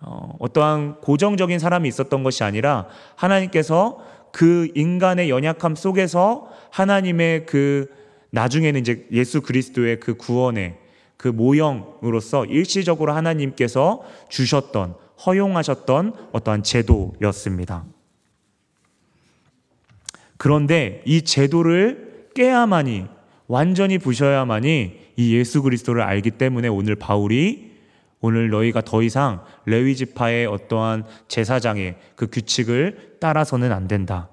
어, 0.00 0.34
어떠한 0.40 1.00
고정적인 1.00 1.58
사람이 1.58 1.88
있었던 1.88 2.22
것이 2.22 2.42
아니라 2.42 2.88
하나님께서 3.14 4.04
그 4.32 4.68
인간의 4.74 5.30
연약함 5.30 5.76
속에서 5.76 6.48
하나님의 6.70 7.46
그 7.46 7.88
나중에는 8.30 8.80
이제 8.80 9.06
예수 9.12 9.42
그리스도의 9.42 10.00
그 10.00 10.14
구원의 10.16 10.76
그 11.16 11.28
모형으로서 11.28 12.46
일시적으로 12.46 13.12
하나님께서 13.12 14.02
주셨던 14.28 14.94
허용하셨던 15.24 16.14
어떠한 16.32 16.62
제도였습니다. 16.64 17.84
그런데 20.36 21.02
이 21.04 21.22
제도를 21.22 22.28
깨야만이 22.34 23.06
완전히 23.46 23.98
부셔야만이 23.98 24.92
이 25.16 25.36
예수 25.36 25.62
그리스도를 25.62 26.02
알기 26.02 26.32
때문에 26.32 26.68
오늘 26.68 26.94
바울이 26.94 27.72
오늘 28.20 28.50
너희가 28.50 28.82
더 28.82 29.02
이상 29.02 29.44
레위 29.66 29.96
지파의 29.96 30.46
어떠한 30.46 31.04
제사장의 31.28 31.96
그 32.14 32.28
규칙을 32.28 33.16
따라서는 33.20 33.72
안 33.72 33.88
된다. 33.88 34.28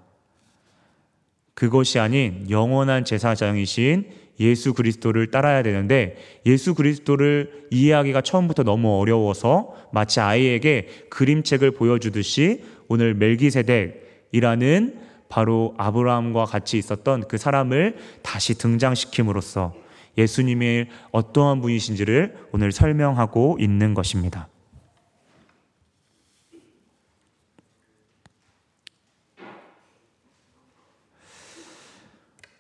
그것이 1.56 2.00
아닌 2.00 2.46
영원한 2.50 3.04
제사장이신 3.04 4.06
예수 4.40 4.74
그리스도를 4.74 5.32
따라야 5.32 5.64
되는데 5.64 6.16
예수 6.46 6.74
그리스도를 6.74 7.68
이해하기가 7.72 8.22
처음부터 8.22 8.64
너무 8.64 8.98
어려워서 9.00 9.76
마치 9.92 10.22
아이에게 10.22 10.88
그림책을 11.10 11.72
보여주듯이 11.72 12.64
오늘 12.88 13.14
멜기세덱이라는 13.16 15.09
바로 15.30 15.76
아브라함과 15.78 16.46
같이 16.46 16.78
있었던 16.78 17.28
그 17.28 17.38
사람을 17.38 17.98
다시 18.24 18.58
등장시킴으로써 18.58 19.74
예수님의 20.18 20.90
어떠한 21.12 21.62
분이신지를 21.62 22.36
오늘 22.52 22.72
설명하고 22.72 23.58
있는 23.60 23.94
것입니다. 23.94 24.50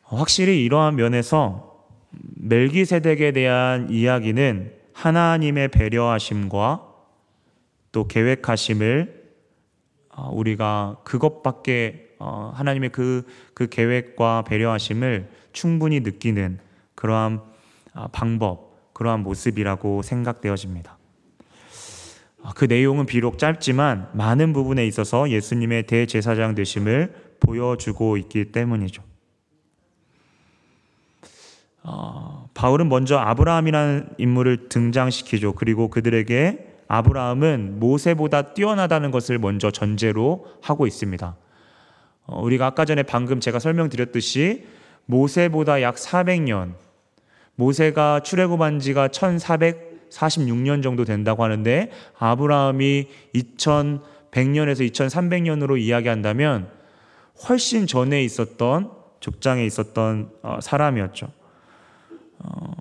확실히 0.03 0.63
이러한 0.63 0.95
면에서 0.95 1.85
멜기세덱에 2.11 3.31
대한 3.31 3.89
이야기는 3.91 4.73
하나님의 4.93 5.69
배려하심과 5.69 6.85
또 7.91 8.07
계획하심을 8.07 9.19
어, 10.09 10.29
우리가 10.33 10.97
그것밖에 11.03 12.07
어, 12.07 12.08
하나님의 12.19 12.89
그, 12.89 13.25
그 13.53 13.67
계획과 13.67 14.43
배려하심을 14.43 15.29
충분히 15.53 16.01
느끼는 16.01 16.59
그러한 16.95 17.41
아, 17.93 18.07
방법, 18.11 18.93
그러한 18.93 19.21
모습이라고 19.23 20.01
생각되어집니다. 20.01 20.97
아, 22.43 22.53
그 22.55 22.65
내용은 22.65 23.05
비록 23.05 23.37
짧지만 23.37 24.09
많은 24.13 24.53
부분에 24.53 24.85
있어서 24.87 25.29
예수님의 25.29 25.87
대제사장 25.87 26.55
되심을 26.55 27.13
보여주고 27.39 28.17
있기 28.17 28.51
때문이죠. 28.51 29.03
어, 31.83 32.49
바울은 32.53 32.89
먼저 32.89 33.17
아브라함이라는 33.17 34.09
인물을 34.17 34.69
등장시키죠. 34.69 35.53
그리고 35.53 35.89
그들에게 35.89 36.67
아브라함은 36.87 37.79
모세보다 37.79 38.53
뛰어나다는 38.53 39.11
것을 39.11 39.39
먼저 39.39 39.71
전제로 39.71 40.45
하고 40.61 40.87
있습니다. 40.87 41.35
어, 42.29 42.41
우리가 42.41 42.67
아까 42.67 42.85
전에 42.85 43.01
방금 43.01 43.39
제가 43.39 43.57
설명드렸듯이 43.57 44.63
모세보다 45.05 45.81
약 45.81 45.95
400년, 45.95 46.73
모세가 47.55 48.21
출애굽한 48.21 48.79
지가 48.79 49.07
1446년 49.07 50.83
정도 50.83 51.05
된다고 51.05 51.43
하는데 51.43 51.91
아브라함이 52.19 53.07
2100년에서 53.33 54.87
2300년으로 54.91 55.79
이야기한다면 55.79 56.69
훨씬 57.47 57.87
전에 57.87 58.23
있었던 58.23 58.91
족장에 59.19 59.65
있었던 59.65 60.31
어, 60.43 60.59
사람이었죠. 60.61 61.31
어, 62.39 62.71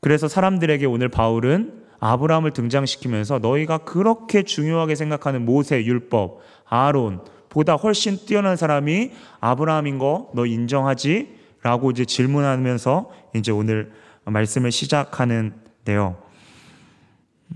그래서 0.00 0.28
사람들에게 0.28 0.86
오늘 0.86 1.10
바울은 1.10 1.77
아브라함을 2.00 2.52
등장시키면서 2.52 3.38
너희가 3.40 3.78
그렇게 3.78 4.42
중요하게 4.42 4.94
생각하는 4.94 5.44
모세, 5.44 5.84
율법, 5.84 6.40
아론, 6.66 7.20
보다 7.48 7.74
훨씬 7.74 8.18
뛰어난 8.24 8.56
사람이 8.56 9.10
아브라함인 9.40 9.98
거 9.98 10.30
너 10.34 10.46
인정하지? 10.46 11.38
라고 11.62 11.90
이제 11.90 12.04
질문하면서 12.04 13.10
이제 13.34 13.50
오늘 13.50 13.90
말씀을 14.24 14.70
시작하는데요. 14.70 16.16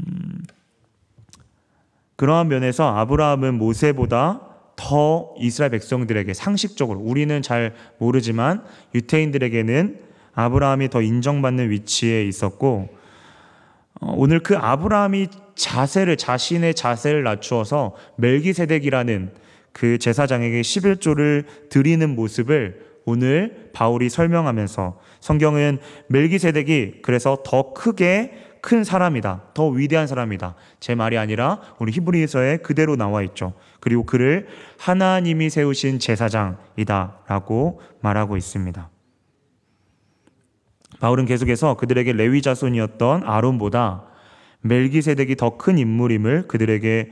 음, 0.00 0.42
그러한 2.16 2.48
면에서 2.48 2.96
아브라함은 2.96 3.58
모세보다 3.58 4.40
더 4.76 5.34
이스라엘 5.38 5.70
백성들에게 5.70 6.32
상식적으로 6.34 6.98
우리는 6.98 7.42
잘 7.42 7.74
모르지만 7.98 8.64
유태인들에게는 8.94 10.00
아브라함이 10.34 10.88
더 10.88 11.02
인정받는 11.02 11.70
위치에 11.70 12.24
있었고 12.24 12.88
어, 12.88 13.01
오늘 14.00 14.40
그 14.40 14.56
아브라함이 14.56 15.28
자세를 15.54 16.16
자신의 16.16 16.74
자세를 16.74 17.22
낮추어서 17.22 17.94
멜기세덱이라는 18.16 19.32
그 19.72 19.98
제사장에게 19.98 20.60
11조를 20.60 21.44
드리는 21.68 22.14
모습을 22.14 22.92
오늘 23.04 23.70
바울이 23.72 24.08
설명하면서 24.08 25.00
성경은 25.20 25.78
멜기세덱이 26.08 27.02
그래서 27.02 27.38
더 27.44 27.72
크게 27.72 28.32
큰 28.60 28.84
사람이다. 28.84 29.42
더 29.54 29.68
위대한 29.68 30.06
사람이다. 30.06 30.54
제 30.78 30.94
말이 30.94 31.18
아니라 31.18 31.60
우리 31.80 31.90
히브리서에 31.92 32.58
그대로 32.58 32.94
나와 32.94 33.22
있죠. 33.22 33.54
그리고 33.80 34.04
그를 34.04 34.46
하나님이 34.78 35.50
세우신 35.50 35.98
제사장이다라고 35.98 37.80
말하고 38.00 38.36
있습니다. 38.36 38.88
바울은 41.02 41.26
계속해서 41.26 41.74
그들에게 41.74 42.12
레위 42.12 42.40
자손이었던 42.42 43.24
아론보다 43.24 44.04
멜기세덱이 44.60 45.34
더 45.34 45.58
큰 45.58 45.76
인물임을 45.76 46.46
그들에게 46.46 47.10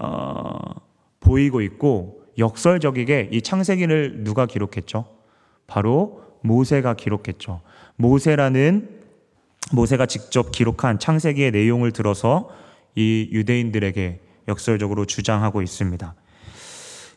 어, 0.00 0.56
보이고 1.20 1.60
있고 1.60 2.22
역설적이게 2.38 3.28
이 3.30 3.42
창세기를 3.42 4.24
누가 4.24 4.46
기록했죠? 4.46 5.04
바로 5.66 6.22
모세가 6.40 6.94
기록했죠. 6.94 7.60
모세라는 7.96 8.88
모세가 9.72 10.06
직접 10.06 10.50
기록한 10.50 10.98
창세기의 10.98 11.50
내용을 11.50 11.92
들어서 11.92 12.48
이 12.94 13.28
유대인들에게 13.30 14.20
역설적으로 14.48 15.04
주장하고 15.04 15.60
있습니다. 15.60 16.14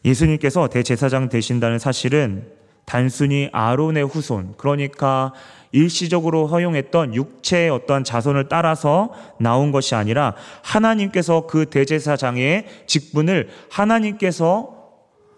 예수님께서 0.04 0.68
대제사장 0.68 1.30
되신다는 1.30 1.80
사실은 1.80 2.52
단순히 2.92 3.48
아론의 3.54 4.06
후손, 4.06 4.56
그러니까 4.58 5.32
일시적으로 5.72 6.48
허용했던 6.48 7.16
육체의 7.16 7.70
어떤 7.70 8.04
자손을 8.04 8.50
따라서 8.50 9.14
나온 9.40 9.72
것이 9.72 9.96
아니라 9.96 10.36
하나님께서 10.62 11.48
그 11.48 11.68
대제사장의 11.70 12.66
직분을 12.88 13.48
하나님께서 13.70 14.76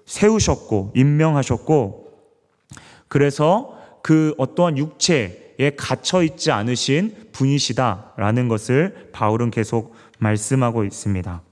세우셨고, 0.08 0.94
임명하셨고, 0.96 2.08
그래서 3.08 3.78
그 4.02 4.34
어떠한 4.40 4.80
육체에 4.80 5.76
갇혀 5.78 6.24
있지 6.24 6.52
않으신 6.52 7.30
분이시다라는 7.34 8.48
것을 8.48 9.10
바울은 9.12 9.52
계속 9.52 9.94
말씀하고 10.18 10.86
있습니다. 10.86 11.44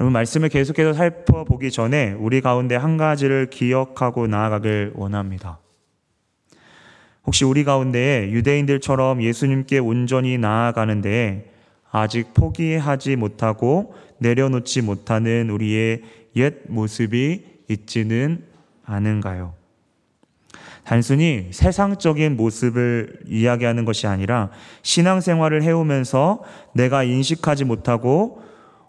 여러분 0.00 0.12
말씀을 0.12 0.48
계속해서 0.48 0.92
살펴보기 0.92 1.70
전에 1.70 2.12
우리 2.18 2.40
가운데 2.40 2.74
한 2.74 2.96
가지를 2.96 3.48
기억하고 3.50 4.26
나아가길 4.26 4.92
원합니다. 4.96 5.60
혹시 7.24 7.44
우리 7.44 7.64
가운데 7.64 8.28
유대인들처럼 8.30 9.22
예수님께 9.22 9.78
온전히 9.78 10.36
나아가는데 10.36 11.52
아직 11.90 12.34
포기하지 12.34 13.14
못하고 13.16 13.94
내려놓지 14.18 14.82
못하는 14.82 15.48
우리의 15.50 16.02
옛 16.36 16.54
모습이 16.66 17.44
있지는 17.68 18.44
않은가요? 18.84 19.54
단순히 20.82 21.48
세상적인 21.52 22.36
모습을 22.36 23.20
이야기하는 23.26 23.84
것이 23.84 24.08
아니라 24.08 24.50
신앙생활을 24.82 25.62
해오면서 25.62 26.42
내가 26.74 27.04
인식하지 27.04 27.64
못하고 27.64 28.42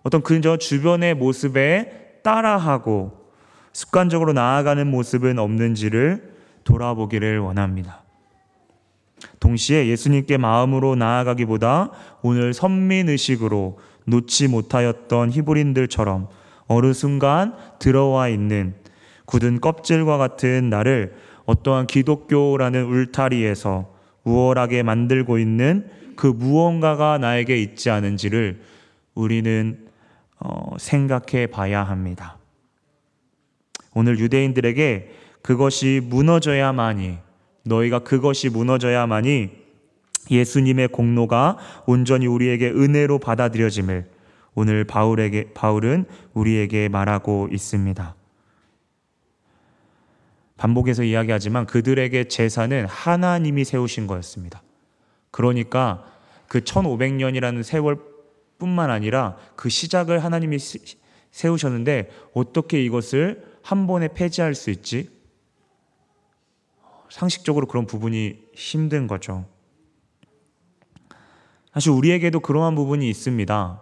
어떤 0.06 0.22
그저 0.22 0.58
주변의 0.58 1.16
모습에 1.16 2.20
따라하고 2.24 3.26
습관적으로 3.74 4.34
나아가는 4.34 4.86
모습은 4.86 5.40
없는지를 5.40 6.36
돌아보기를 6.64 7.40
원합니다. 7.40 8.04
동시에 9.40 9.88
예수님께 9.88 10.38
마음으로 10.38 10.96
나아가기보다 10.96 11.90
오늘 12.22 12.54
선민의식으로 12.54 13.80
놓지 14.06 14.48
못하였던 14.48 15.32
히브린들처럼 15.32 16.28
어느 16.68 16.94
순간 16.94 17.56
들어와 17.80 18.30
있는 18.30 18.76
굳은 19.26 19.60
껍질과 19.60 20.20
같은 20.20 20.70
나를 20.70 21.16
어떠한 21.46 21.88
기독교라는 21.88 22.86
울타리에서 22.86 23.92
우월하게 24.24 24.84
만들고 24.84 25.40
있는 25.40 25.90
그 26.16 26.28
무언가가 26.28 27.18
나에게 27.18 27.58
있지 27.58 27.90
않은지를 27.90 28.62
우리는 29.16 29.85
어, 30.48 30.76
생각해 30.78 31.48
봐야 31.48 31.84
합니다. 31.84 32.38
오늘 33.96 34.20
유대인들에게 34.20 35.12
그것이 35.42 36.02
무너져야만이 36.04 37.18
너희가 37.64 38.00
그것이 38.00 38.50
무너져야만이 38.50 39.50
예수님의 40.30 40.90
공로가 40.90 41.58
온전히 41.88 42.28
우리에게 42.28 42.70
은혜로 42.70 43.20
받아들여짐을 43.20 44.06
오늘 44.54 44.84
바울에게 44.84 45.54
바울은 45.56 46.06
우리에게 46.34 46.90
말하고 46.90 47.50
있습니다. 47.52 48.16
반복해서 50.58 51.04
이야기하지만 51.04 51.66
그들에게 51.66 52.26
제사는 52.26 52.86
하나님이 52.86 53.66
세우신 53.66 54.06
거였습니다. 54.06 54.62
그러니까 55.32 56.06
그 56.48 56.62
1500년이라는 56.62 57.64
세월 57.64 58.15
뿐만 58.58 58.90
아니라 58.90 59.38
그 59.56 59.70
시작을 59.70 60.24
하나님이 60.24 60.58
세우셨는데 61.32 62.10
어떻게 62.34 62.84
이것을 62.84 63.58
한 63.62 63.88
번에 63.88 64.08
폐지할 64.10 64.56
수 64.56 64.70
있지? 64.70 65.10
상식적으로 67.10 67.68
그런 67.68 67.86
부분이 67.86 68.50
힘든 68.54 69.08
거죠. 69.08 69.46
사실 71.74 71.92
우리에게도 71.92 72.40
그러한 72.40 72.76
부분이 72.76 73.10
있습니다. 73.10 73.82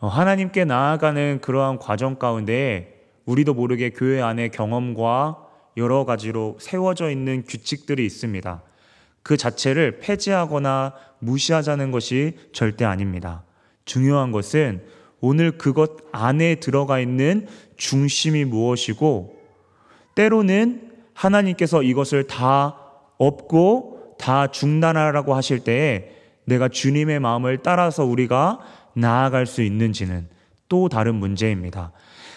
어, 0.00 0.06
하나님께 0.06 0.64
나아가는 0.64 1.40
그러한 1.40 1.78
과정 1.78 2.18
가운데 2.18 3.10
우리도 3.24 3.54
모르게 3.54 3.90
교회 3.90 4.20
안에 4.20 4.48
경험과 4.48 5.48
여러 5.76 6.04
가지로 6.04 6.56
세워져 6.60 7.10
있는 7.10 7.44
규칙들이 7.44 8.04
있습니다. 8.04 8.62
그 9.22 9.36
자체를 9.36 9.98
폐지하거나 9.98 10.94
무시하자는 11.20 11.90
것이 11.90 12.36
절대 12.52 12.84
아닙니다. 12.84 13.44
중요한 13.84 14.32
것은 14.32 14.82
오늘 15.20 15.58
그것 15.58 15.96
안에 16.12 16.56
들어가 16.56 17.00
있는 17.00 17.46
중심이 17.76 18.44
무엇이고 18.44 19.36
때로는 20.14 20.92
하나님께서 21.14 21.82
이것을 21.82 22.26
다 22.26 22.76
없고 23.18 24.16
다 24.18 24.48
중단하라고 24.48 25.34
하실 25.34 25.60
때에 25.60 26.12
내가 26.44 26.68
주님의 26.68 27.20
마음을 27.20 27.58
따라서 27.58 28.04
우리가 28.04 28.60
나아갈 28.94 29.46
수 29.46 29.62
있는지는 29.62 30.28
또 30.68 30.88
다른 30.88 31.14
문제입니다. 31.14 31.92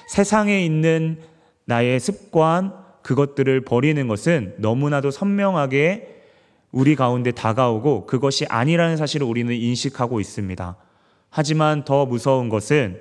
세상에 0.10 0.64
있는 0.66 1.20
나의 1.66 2.00
습관, 2.00 2.74
그것들을 3.04 3.62
버리는 3.62 4.08
것은 4.08 4.56
너무나도 4.58 5.12
선명하게 5.12 6.21
우리 6.72 6.96
가운데 6.96 7.32
다가오고 7.32 8.06
그것이 8.06 8.46
아니라는 8.48 8.98
사실을 8.98 9.28
우리는 9.28 9.54
인식하고 9.54 10.20
있습니다. 10.20 10.78
하지만 11.30 11.84
더 11.84 12.06
무서운 12.06 12.50
것은 12.50 13.00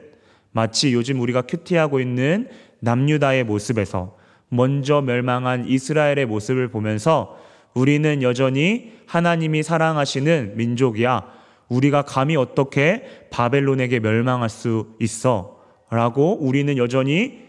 마치 0.52 0.92
요즘 0.92 1.20
우리가 1.20 1.42
큐티하고 1.42 2.00
있는 2.00 2.48
남유다의 2.80 3.44
모습에서 3.44 4.16
먼저 4.48 5.00
멸망한 5.00 5.66
이스라엘의 5.68 6.26
모습을 6.26 6.68
보면서 6.68 7.38
우리는 7.74 8.22
여전히 8.22 8.92
하나님이 9.06 9.62
사랑하시는 9.62 10.56
민족이야. 10.56 11.24
우리가 11.68 12.02
감히 12.02 12.34
어떻게 12.36 13.04
바벨론에게 13.30 14.00
멸망할 14.00 14.48
수 14.48 14.88
있어? 14.98 15.60
라고 15.88 16.36
우리는 16.40 16.76
여전히 16.76 17.42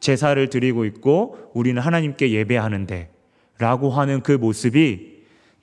제사를 0.00 0.48
드리고 0.48 0.84
있고 0.84 1.36
우리는 1.54 1.80
하나님께 1.80 2.32
예배하는데 2.32 3.10
라고 3.58 3.90
하는 3.90 4.20
그 4.20 4.32
모습이 4.32 5.17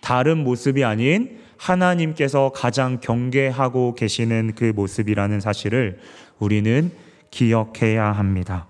다른 0.06 0.44
모습이 0.44 0.84
아닌 0.84 1.40
하나님께서 1.58 2.52
가장 2.54 3.00
경계하고 3.00 3.96
계시는 3.96 4.54
그 4.56 4.66
모습이라는 4.66 5.40
사실을 5.40 5.98
우리는 6.38 6.92
기억해야 7.32 8.12
합니다. 8.12 8.68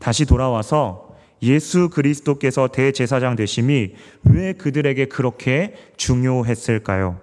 다시 0.00 0.26
돌아와서 0.26 1.16
예수 1.44 1.90
그리스도께서 1.90 2.66
대제사장 2.66 3.36
되심이 3.36 3.94
왜 4.24 4.52
그들에게 4.54 5.04
그렇게 5.04 5.76
중요했을까요? 5.96 7.20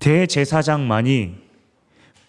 대제사장만이 0.00 1.36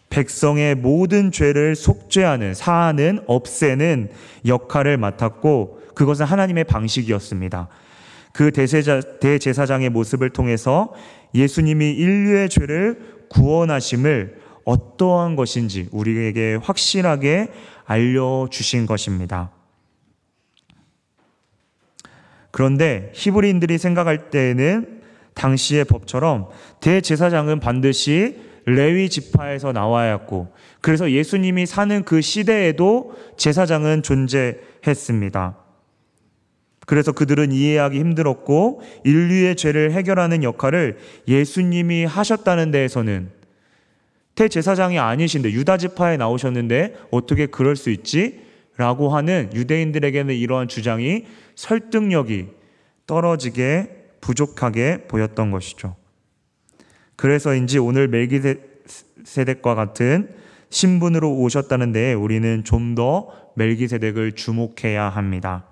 백성의 0.09 0.75
모든 0.75 1.33
죄를 1.33 1.75
속죄하는, 1.75 2.53
사하는, 2.53 3.23
없애는 3.27 4.11
역할을 4.45 4.95
맡았고 4.95 5.81
그것은 5.93 6.25
하나님의 6.25 6.63
방식이었습니다. 6.63 7.67
그 8.33 8.51
대세자, 8.51 9.01
대제사장의 9.19 9.89
모습을 9.89 10.29
통해서 10.29 10.93
예수님이 11.33 11.91
인류의 11.91 12.49
죄를 12.49 13.25
구원하심을 13.29 14.39
어떠한 14.65 15.35
것인지 15.35 15.87
우리에게 15.91 16.55
확실하게 16.55 17.49
알려주신 17.85 18.85
것입니다. 18.85 19.51
그런데 22.51 23.11
히브리인들이 23.15 23.77
생각할 23.77 24.29
때에는 24.29 25.01
당시의 25.33 25.85
법처럼 25.85 26.49
대제사장은 26.81 27.59
반드시 27.59 28.37
레위 28.65 29.09
지파에서 29.09 29.71
나와야 29.71 30.11
했고 30.11 30.53
그래서 30.81 31.11
예수님이 31.11 31.65
사는 31.65 32.03
그 32.03 32.21
시대에도 32.21 33.13
제사장은 33.37 34.03
존재했습니다. 34.03 35.60
그래서 36.85 37.11
그들은 37.11 37.51
이해하기 37.51 37.99
힘들었고 37.99 38.81
인류의 39.03 39.55
죄를 39.55 39.91
해결하는 39.91 40.43
역할을 40.43 40.97
예수님이 41.27 42.05
하셨다는 42.05 42.71
데에서는 42.71 43.29
대제사장이 44.35 44.97
아니신데 44.97 45.51
유다 45.51 45.77
지파에 45.77 46.17
나오셨는데 46.17 46.95
어떻게 47.11 47.45
그럴 47.45 47.75
수 47.75 47.89
있지? 47.89 48.41
라고 48.77 49.09
하는 49.09 49.49
유대인들에게는 49.53 50.33
이러한 50.33 50.67
주장이 50.67 51.25
설득력이 51.55 52.47
떨어지게 53.05 53.89
부족하게 54.21 55.05
보였던 55.07 55.51
것이죠. 55.51 55.95
그래서인지 57.15 57.77
오늘 57.77 58.07
멜기세덱과 58.07 59.75
같은 59.75 60.29
신분으로 60.69 61.31
오셨다는데 61.37 62.13
우리는 62.13 62.63
좀 62.63 62.95
더 62.95 63.29
멜기세덱을 63.55 64.33
주목해야 64.33 65.09
합니다. 65.09 65.65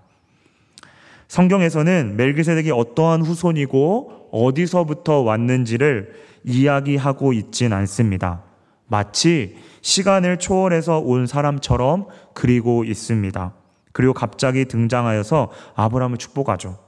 성경에서는 1.29 2.17
멜기세덱이 2.17 2.71
어떠한 2.71 3.21
후손이고 3.21 4.29
어디서부터 4.31 5.21
왔는지를 5.21 6.11
이야기하고 6.43 7.33
있진 7.33 7.71
않습니다. 7.71 8.43
마치 8.87 9.55
시간을 9.81 10.37
초월해서 10.39 10.97
온 10.99 11.27
사람처럼 11.27 12.07
그리고 12.33 12.83
있습니다. 12.83 13.53
그리고 13.91 14.13
갑자기 14.13 14.65
등장하여서 14.65 15.51
아브라함을 15.75 16.17
축복하죠. 16.17 16.79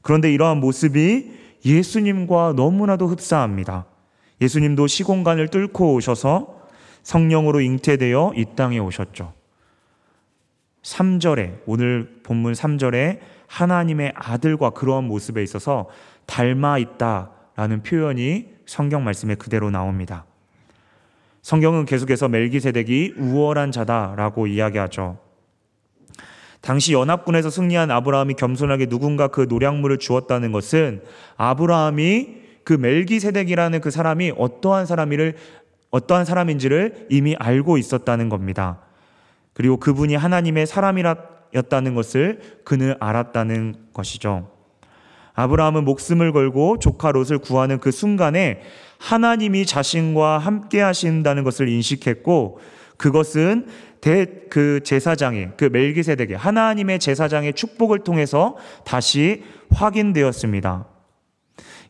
그런데 0.00 0.32
이러한 0.32 0.58
모습이 0.58 1.30
예수님과 1.64 2.54
너무나도 2.56 3.06
흡사합니다. 3.06 3.84
예수님도 4.40 4.86
시공간을 4.86 5.48
뚫고 5.48 5.94
오셔서 5.94 6.62
성령으로 7.02 7.60
잉태되어 7.60 8.32
이 8.34 8.46
땅에 8.56 8.78
오셨죠. 8.78 9.34
3절에, 10.82 11.60
오늘 11.66 12.20
본문 12.24 12.52
3절에 12.54 13.20
하나님의 13.52 14.14
아들과 14.16 14.70
그러한 14.70 15.04
모습에 15.04 15.42
있어서 15.42 15.88
닮아 16.24 16.78
있다라는 16.78 17.82
표현이 17.82 18.46
성경 18.64 19.04
말씀에 19.04 19.34
그대로 19.34 19.70
나옵니다. 19.70 20.24
성경은 21.42 21.84
계속해서 21.84 22.28
멜기세덱이 22.28 23.14
우월한 23.18 23.70
자다라고 23.70 24.46
이야기하죠. 24.46 25.18
당시 26.62 26.94
연합군에서 26.94 27.50
승리한 27.50 27.90
아브라함이 27.90 28.34
겸손하게 28.34 28.86
누군가 28.86 29.28
그 29.28 29.46
노량물을 29.48 29.98
주었다는 29.98 30.52
것은 30.52 31.02
아브라함이 31.36 32.42
그 32.64 32.72
멜기세덱이라는 32.72 33.80
그 33.80 33.90
사람이 33.90 34.32
어떠한 34.38 34.86
사람이를 34.86 35.34
어떠한 35.90 36.24
사람인지를 36.24 37.08
이미 37.10 37.34
알고 37.38 37.76
있었다는 37.76 38.30
겁니다. 38.30 38.78
그리고 39.52 39.76
그분이 39.76 40.14
하나님의 40.14 40.66
사람이 40.66 41.02
었다는 41.54 41.94
것을 41.94 42.40
그는 42.64 42.94
알았다는 43.00 43.74
것이죠. 43.92 44.50
아브라함은 45.34 45.84
목숨을 45.84 46.32
걸고 46.32 46.78
조카 46.78 47.10
롯을 47.10 47.38
구하는 47.38 47.78
그 47.78 47.90
순간에 47.90 48.60
하나님이 48.98 49.66
자신과 49.66 50.38
함께 50.38 50.80
하신다는 50.80 51.42
것을 51.44 51.68
인식했고 51.68 52.60
그것은 52.96 53.66
대, 54.00 54.26
그 54.50 54.80
제사장의, 54.84 55.52
그 55.56 55.66
멜기세덱의, 55.66 56.36
하나님의 56.36 56.98
제사장의 56.98 57.54
축복을 57.54 58.00
통해서 58.00 58.56
다시 58.84 59.44
확인되었습니다. 59.70 60.86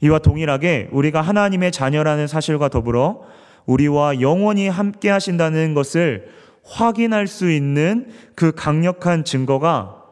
이와 0.03 0.19
동일하게 0.19 0.89
우리가 0.93 1.21
하나님의 1.23 1.73
자녀라는 1.73 2.27
사실과 2.27 2.69
더불어 2.69 3.23
우리와 3.67 4.21
영원히 4.21 4.69
함께 4.69 5.09
하신다는 5.09 5.75
것을 5.75 6.29
확인할 6.65 7.27
수 7.27 7.51
있는 7.51 8.11
그 8.35 8.53
강력한 8.53 9.25
증거가 9.25 10.03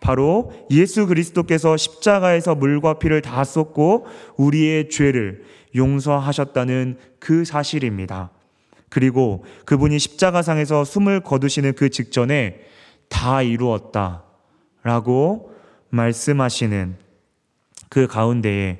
바로 0.00 0.52
예수 0.70 1.06
그리스도께서 1.06 1.76
십자가에서 1.78 2.54
물과 2.54 2.98
피를 2.98 3.22
다 3.22 3.42
쏟고 3.42 4.06
우리의 4.36 4.90
죄를 4.90 5.44
용서하셨다는 5.74 6.98
그 7.18 7.44
사실입니다. 7.44 8.30
그리고 8.90 9.44
그분이 9.64 9.98
십자가상에서 9.98 10.84
숨을 10.84 11.20
거두시는 11.20 11.72
그 11.72 11.88
직전에 11.88 12.60
다 13.08 13.42
이루었다. 13.42 14.24
라고 14.82 15.54
말씀하시는 15.88 16.96
그 17.88 18.06
가운데에 18.06 18.78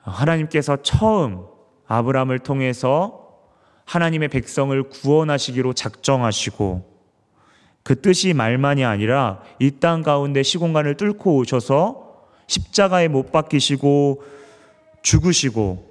하나님께서 0.00 0.82
처음 0.82 1.44
아브라함을 1.86 2.40
통해서 2.40 3.27
하나님의 3.88 4.28
백성을 4.28 4.82
구원하시기로 4.82 5.72
작정하시고 5.72 6.98
그 7.82 8.00
뜻이 8.02 8.34
말만이 8.34 8.84
아니라 8.84 9.40
이 9.58 9.70
땅 9.80 10.02
가운데 10.02 10.42
시공간을 10.42 10.96
뚫고 10.98 11.36
오셔서 11.36 12.26
십자가에 12.46 13.08
못 13.08 13.32
박히시고 13.32 14.22
죽으시고 15.00 15.88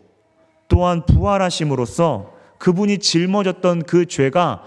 또한 0.67 1.05
부활하심으로써 1.07 2.33
그분이 2.59 2.99
짊어졌던 2.99 3.83
그 3.83 4.05
죄가 4.05 4.63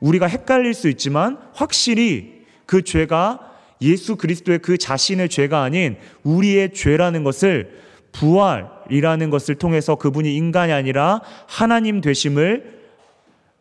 우리가 0.00 0.26
헷갈릴 0.26 0.74
수 0.74 0.88
있지만 0.90 1.38
확실히 1.54 2.44
그 2.66 2.82
죄가 2.82 3.52
예수 3.80 4.16
그리스도의 4.16 4.58
그 4.58 4.76
자신의 4.76 5.30
죄가 5.30 5.62
아닌 5.62 5.96
우리의 6.24 6.74
죄라는 6.74 7.24
것을 7.24 7.80
부활 8.12 8.75
이라는 8.90 9.30
것을 9.30 9.56
통해서 9.56 9.96
그분이 9.96 10.34
인간이 10.34 10.72
아니라 10.72 11.20
하나님 11.46 12.00
되심을 12.00 12.76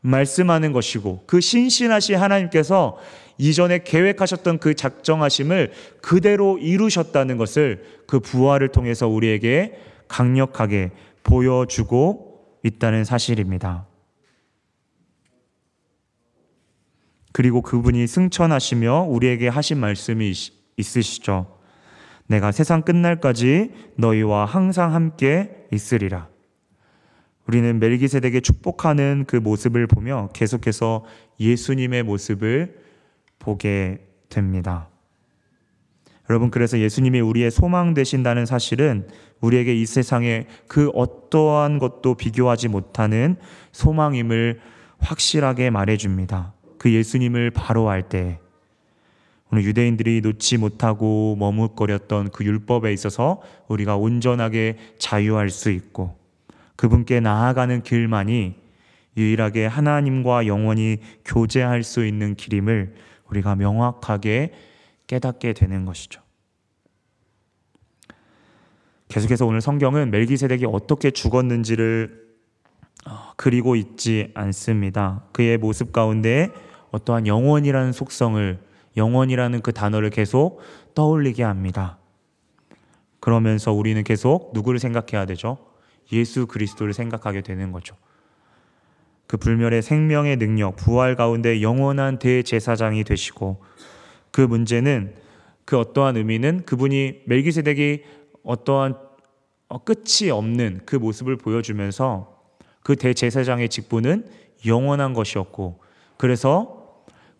말씀하는 0.01 0.71
것이고 0.71 1.23
그 1.25 1.41
신신하신 1.41 2.17
하나님께서 2.17 2.97
이전에 3.37 3.79
계획하셨던 3.83 4.59
그 4.59 4.75
작정하심을 4.75 5.73
그대로 6.01 6.57
이루셨다는 6.57 7.37
것을 7.37 7.83
그 8.07 8.19
부활을 8.19 8.69
통해서 8.69 9.07
우리에게 9.07 9.77
강력하게 10.07 10.91
보여주고 11.23 12.59
있다는 12.63 13.03
사실입니다. 13.03 13.87
그리고 17.31 17.61
그분이 17.61 18.07
승천하시며 18.07 19.07
우리에게 19.09 19.49
하신 19.49 19.79
말씀이 19.79 20.31
있으시죠. 20.77 21.54
내가 22.27 22.51
세상 22.51 22.81
끝날까지 22.81 23.71
너희와 23.97 24.45
항상 24.45 24.93
함께 24.93 25.67
있으리라. 25.71 26.27
우리는 27.47 27.79
멜기세덱의 27.79 28.41
축복하는 28.41 29.25
그 29.27 29.35
모습을 29.35 29.85
보며 29.87 30.29
계속해서 30.33 31.05
예수님의 31.39 32.03
모습을 32.03 32.79
보게 33.37 33.99
됩니다. 34.29 34.89
여러분, 36.27 36.49
그래서 36.49 36.79
예수님이 36.79 37.19
우리의 37.19 37.51
소망 37.51 37.93
되신다는 37.93 38.47
사실은 38.47 39.07
우리에게 39.41 39.75
이 39.75 39.85
세상에 39.85 40.47
그 40.67 40.89
어떠한 40.95 41.77
것도 41.77 42.15
비교하지 42.15 42.67
못하는 42.67 43.35
소망임을 43.71 44.59
확실하게 44.97 45.69
말해줍니다. 45.69 46.53
그 46.79 46.91
예수님을 46.91 47.51
바로 47.51 47.89
알 47.89 48.01
때, 48.01 48.39
유대인들이 49.61 50.21
놓지 50.21 50.57
못하고 50.57 51.35
머뭇거렸던 51.37 52.31
그 52.31 52.43
율법에 52.45 52.91
있어서 52.93 53.41
우리가 53.67 53.97
온전하게 53.97 54.77
자유할 54.97 55.49
수 55.49 55.71
있고, 55.71 56.17
그분께 56.75 57.19
나아가는 57.19 57.83
길만이 57.83 58.55
유일하게 59.17 59.65
하나님과 59.65 60.47
영원히 60.47 60.97
교제할 61.23 61.83
수 61.83 62.05
있는 62.05 62.35
길임을 62.35 62.95
우리가 63.29 63.55
명확하게 63.55 64.53
깨닫게 65.07 65.53
되는 65.53 65.85
것이죠. 65.85 66.21
계속해서 69.07 69.45
오늘 69.45 69.61
성경은 69.61 70.11
멜기세덱이 70.11 70.65
어떻게 70.65 71.11
죽었는지를 71.11 72.25
어, 73.07 73.33
그리고 73.35 73.75
있지 73.75 74.31
않습니다. 74.33 75.23
그의 75.31 75.57
모습 75.57 75.91
가운데 75.91 76.49
어떠한 76.91 77.27
영원이라는 77.27 77.91
속성을 77.91 78.59
영원이라는 78.97 79.61
그 79.61 79.73
단어를 79.73 80.09
계속 80.09 80.61
떠올리게 80.93 81.43
합니다. 81.43 81.97
그러면서 83.19 83.73
우리는 83.73 84.03
계속 84.03 84.51
누구를 84.53 84.79
생각해야 84.79 85.25
되죠? 85.25 85.57
예수 86.11 86.45
그리스도를 86.45 86.93
생각하게 86.93 87.41
되는 87.41 87.71
거죠. 87.71 87.95
그 89.27 89.37
불멸의 89.37 89.81
생명의 89.81 90.37
능력, 90.37 90.75
부활 90.75 91.15
가운데 91.15 91.61
영원한 91.61 92.19
대제사장이 92.19 93.03
되시고 93.03 93.63
그 94.31 94.41
문제는 94.41 95.15
그 95.65 95.79
어떠한 95.79 96.17
의미는 96.17 96.63
그분이 96.65 97.21
멜기세덱이 97.25 98.03
어떠한 98.43 98.95
어, 99.67 99.83
끝이 99.83 100.29
없는 100.29 100.81
그 100.85 100.95
모습을 100.95 101.37
보여주면서 101.37 102.35
그 102.83 102.95
대제사장의 102.95 103.69
직분은 103.69 104.29
영원한 104.67 105.13
것이었고 105.13 105.79
그래서 106.17 106.84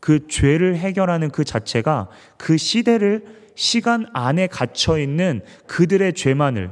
그 0.06 0.28
죄를 0.28 0.78
해결하는 0.78 1.32
그 1.32 1.44
자체가 1.44 2.10
그 2.38 2.58
시대를 2.58 3.26
시간 3.56 4.06
안에 4.13 4.46
갇혀 4.46 5.00
있는 5.00 5.41
그들의 5.65 6.13
죄만을 6.13 6.70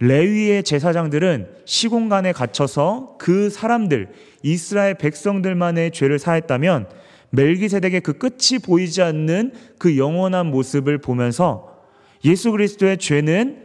레위의 0.00 0.62
제사장들은 0.62 1.48
시공간에 1.64 2.32
갇혀서 2.32 3.16
그 3.18 3.48
사람들 3.48 4.10
이스라엘 4.42 4.96
백성들만의 4.98 5.92
죄를 5.92 6.18
사했다면 6.18 6.90
멜기세덱의 7.30 8.02
그 8.02 8.18
끝이 8.18 8.58
보이지 8.62 9.00
않는 9.00 9.54
그 9.78 9.96
영원한 9.96 10.48
모습을 10.48 10.98
보면서 10.98 11.80
예수 12.22 12.50
그리스도의 12.50 12.98
죄는 12.98 13.62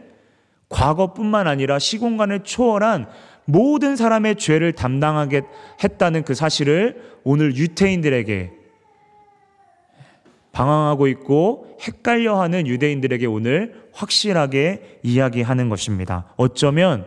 과거뿐만 0.70 1.46
아니라 1.46 1.78
시공간을 1.78 2.40
초월한 2.44 3.06
모든 3.44 3.96
사람의 3.96 4.36
죄를 4.36 4.72
담당하게 4.72 5.42
했다는 5.84 6.22
그 6.22 6.32
사실을 6.32 7.02
오늘 7.22 7.54
유태인들에게 7.54 8.57
방황하고 10.52 11.06
있고 11.08 11.76
헷갈려하는 11.80 12.66
유대인들에게 12.66 13.26
오늘 13.26 13.74
확실하게 13.92 15.00
이야기하는 15.02 15.68
것입니다. 15.68 16.32
어쩌면 16.36 17.06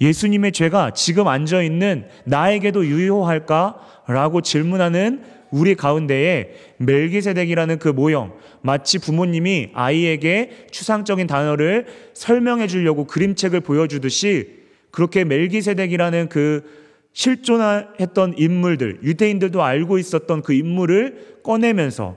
예수님의 0.00 0.52
죄가 0.52 0.90
지금 0.90 1.26
앉아 1.28 1.62
있는 1.62 2.06
나에게도 2.24 2.86
유효할까라고 2.86 4.42
질문하는 4.42 5.22
우리 5.50 5.74
가운데에 5.74 6.54
멜기세덱이라는 6.78 7.78
그 7.78 7.88
모형, 7.88 8.34
마치 8.62 8.98
부모님이 8.98 9.70
아이에게 9.72 10.66
추상적인 10.70 11.26
단어를 11.26 11.86
설명해 12.14 12.66
주려고 12.66 13.06
그림책을 13.06 13.60
보여주듯이 13.60 14.48
그렇게 14.90 15.24
멜기세덱이라는 15.24 16.28
그 16.28 16.64
실존했던 17.12 18.34
인물들, 18.36 19.00
유대인들도 19.02 19.62
알고 19.62 19.98
있었던 19.98 20.42
그 20.42 20.52
인물을 20.52 21.40
꺼내면서 21.42 22.16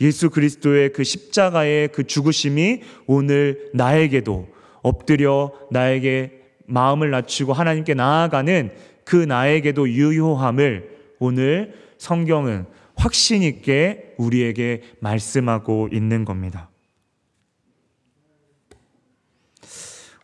예수 0.00 0.30
그리스도의 0.30 0.92
그 0.92 1.04
십자가의 1.04 1.88
그 1.88 2.04
죽으심이 2.06 2.82
오늘 3.06 3.70
나에게도 3.74 4.48
엎드려 4.82 5.52
나에게 5.70 6.40
마음을 6.66 7.10
낮추고 7.10 7.52
하나님께 7.52 7.94
나아가는 7.94 8.72
그 9.04 9.16
나에게도 9.16 9.88
유효함을 9.88 10.90
오늘 11.18 11.74
성경은 11.98 12.66
확신 12.96 13.42
있게 13.42 14.14
우리에게 14.16 14.82
말씀하고 15.00 15.88
있는 15.92 16.24
겁니다. 16.24 16.70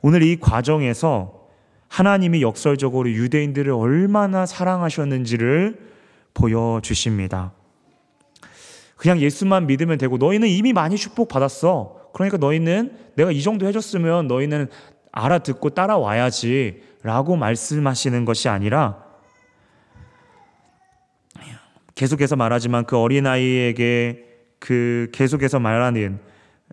오늘 0.03 0.23
이 0.23 0.39
과정에서 0.39 1.49
하나님이 1.89 2.43
역설적으로 2.43 3.11
유대인들을 3.11 3.73
얼마나 3.73 4.47
사랑하셨는지를 4.47 5.79
보여주십니다. 6.35 7.53
그냥 8.97 9.21
예수만 9.21 9.67
믿으면 9.67 9.99
되고 9.99 10.17
너희는 10.17 10.49
이미 10.49 10.73
많이 10.73 10.97
축복받았어. 10.97 12.11
그러니까 12.15 12.39
너희는 12.39 12.97
내가 13.15 13.31
이 13.31 13.43
정도 13.43 13.67
해줬으면 13.67 14.27
너희는 14.27 14.69
알아듣고 15.13 15.71
따라와야지 15.71 16.83
라고 17.03 17.37
말씀하시는 17.37 18.25
것이 18.25 18.49
아니라 18.49 19.07
계속해서 21.95 22.37
말하지만 22.37 22.85
그 22.85 22.99
어린아이에게 22.99 24.25
그 24.59 25.09
계속해서 25.13 25.59
말하는 25.59 26.21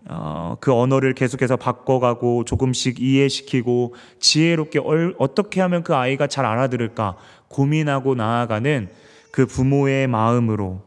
어, 0.08 0.56
그 0.60 0.72
언어를 0.72 1.14
계속해서 1.14 1.56
바꿔가고 1.56 2.44
조금씩 2.44 3.00
이해시키고 3.00 3.94
지혜롭게 4.18 4.80
얼, 4.80 5.14
어떻게 5.18 5.62
하면 5.62 5.82
그 5.82 5.94
아이가 5.94 6.26
잘 6.26 6.44
알아들을까 6.44 7.16
고민하고 7.48 8.14
나아가는 8.14 8.88
그 9.30 9.46
부모의 9.46 10.08
마음으로 10.08 10.82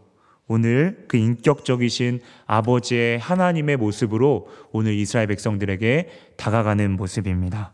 오늘 0.47 1.05
그 1.07 1.17
인격적이신 1.17 2.21
아버지의 2.45 3.19
하나님의 3.19 3.77
모습으로 3.77 4.47
오늘 4.71 4.93
이스라엘 4.93 5.27
백성들에게 5.27 6.09
다가가는 6.37 6.91
모습입니다. 6.91 7.73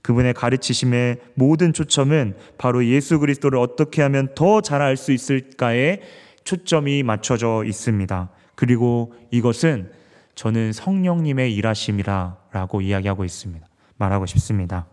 그분의 0.00 0.32
가르치심의 0.32 1.18
모든 1.34 1.72
초점은 1.74 2.34
바로 2.56 2.86
예수 2.86 3.18
그리스도를 3.18 3.58
어떻게 3.58 4.00
하면 4.02 4.28
더 4.34 4.60
잘 4.62 4.80
알 4.80 4.96
수 4.96 5.12
있을까에 5.12 6.00
초점이 6.44 7.02
맞춰져 7.02 7.64
있습니다. 7.66 8.30
그리고 8.54 9.12
이것은 9.30 9.90
저는 10.34 10.72
성령님의 10.72 11.54
일하심이라라고 11.54 12.80
이야기하고 12.80 13.24
있습니다. 13.24 13.66
말하고 13.98 14.24
싶습니다. 14.24 14.86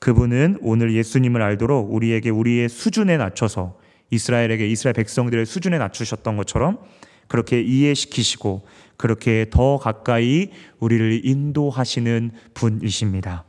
그분은 0.00 0.58
오늘 0.62 0.94
예수님을 0.94 1.42
알도록 1.42 1.92
우리에게 1.92 2.30
우리의 2.30 2.68
수준에 2.68 3.16
낮춰서 3.16 3.78
이스라엘에게 4.10 4.66
이스라엘 4.66 4.94
백성들의 4.94 5.46
수준에 5.46 5.78
낮추셨던 5.78 6.36
것처럼 6.36 6.78
그렇게 7.26 7.60
이해시키시고 7.60 8.66
그렇게 8.96 9.46
더 9.50 9.78
가까이 9.78 10.50
우리를 10.78 11.24
인도하시는 11.24 12.30
분이십니다. 12.54 13.44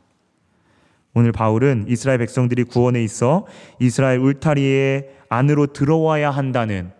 오늘 1.16 1.32
바울은 1.32 1.86
이스라엘 1.88 2.20
백성들이 2.20 2.66
구원에 2.66 3.04
있어 3.04 3.48
이스라엘 3.80 4.20
울타리에 4.20 5.10
안으로 5.30 5.68
들어와야 5.68 6.30
한다는 6.30 6.92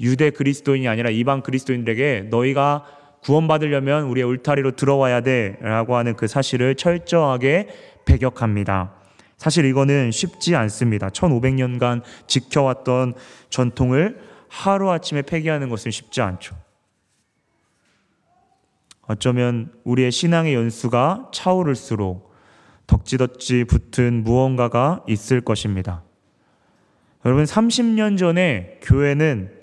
유대 0.00 0.30
그리스도인이 0.30 0.86
아니라 0.88 1.10
이방 1.10 1.42
그리스도인들에게 1.42 2.28
너희가 2.30 2.84
구원받으려면 3.22 4.04
우리의 4.04 4.26
울타리로 4.26 4.72
들어와야 4.72 5.22
돼 5.22 5.56
라고 5.60 5.96
하는 5.96 6.14
그 6.14 6.28
사실을 6.28 6.74
철저하게 6.74 7.68
배격합니다. 8.04 9.03
사실 9.44 9.66
이거는 9.66 10.10
쉽지 10.10 10.56
않습니다. 10.56 11.10
1500년간 11.10 12.00
지켜왔던 12.26 13.12
전통을 13.50 14.18
하루아침에 14.48 15.20
폐기하는 15.20 15.68
것은 15.68 15.90
쉽지 15.90 16.22
않죠. 16.22 16.56
어쩌면 19.02 19.70
우리의 19.84 20.12
신앙의 20.12 20.54
연수가 20.54 21.28
차오를수록 21.34 22.32
덕지덕지 22.86 23.64
붙은 23.64 24.24
무언가가 24.24 25.04
있을 25.06 25.42
것입니다. 25.42 26.02
여러분, 27.26 27.44
30년 27.44 28.16
전에 28.16 28.78
교회는 28.80 29.60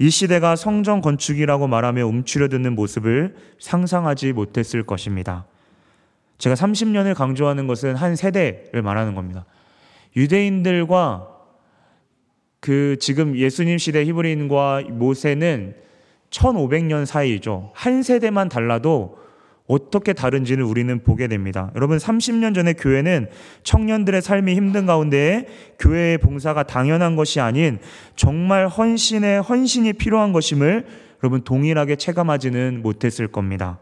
이 0.00 0.10
시대가 0.10 0.54
성전 0.54 1.00
건축이라고 1.00 1.66
말하며 1.66 2.06
움츠려 2.06 2.48
드는 2.48 2.74
모습을 2.74 3.36
상상하지 3.58 4.34
못했을 4.34 4.82
것입니다. 4.82 5.46
제가 6.38 6.54
30년을 6.54 7.14
강조하는 7.14 7.66
것은 7.66 7.96
한 7.96 8.16
세대를 8.16 8.82
말하는 8.82 9.14
겁니다. 9.14 9.44
유대인들과 10.16 11.28
그 12.60 12.96
지금 13.00 13.36
예수님 13.36 13.78
시대 13.78 14.04
히브리인과 14.04 14.84
모세는 14.88 15.74
1500년 16.30 17.06
사이죠. 17.06 17.70
한 17.74 18.02
세대만 18.02 18.48
달라도 18.48 19.18
어떻게 19.66 20.14
다른지를 20.14 20.64
우리는 20.64 21.02
보게 21.02 21.28
됩니다. 21.28 21.70
여러분 21.76 21.98
30년 21.98 22.54
전에 22.54 22.72
교회는 22.72 23.28
청년들의 23.64 24.22
삶이 24.22 24.54
힘든 24.54 24.86
가운데 24.86 25.46
교회의 25.78 26.18
봉사가 26.18 26.62
당연한 26.62 27.16
것이 27.16 27.38
아닌 27.38 27.78
정말 28.16 28.66
헌신의 28.66 29.42
헌신이 29.42 29.92
필요한 29.94 30.32
것임을 30.32 30.86
여러분 31.22 31.42
동일하게 31.42 31.96
체감하지는 31.96 32.80
못했을 32.82 33.28
겁니다. 33.28 33.78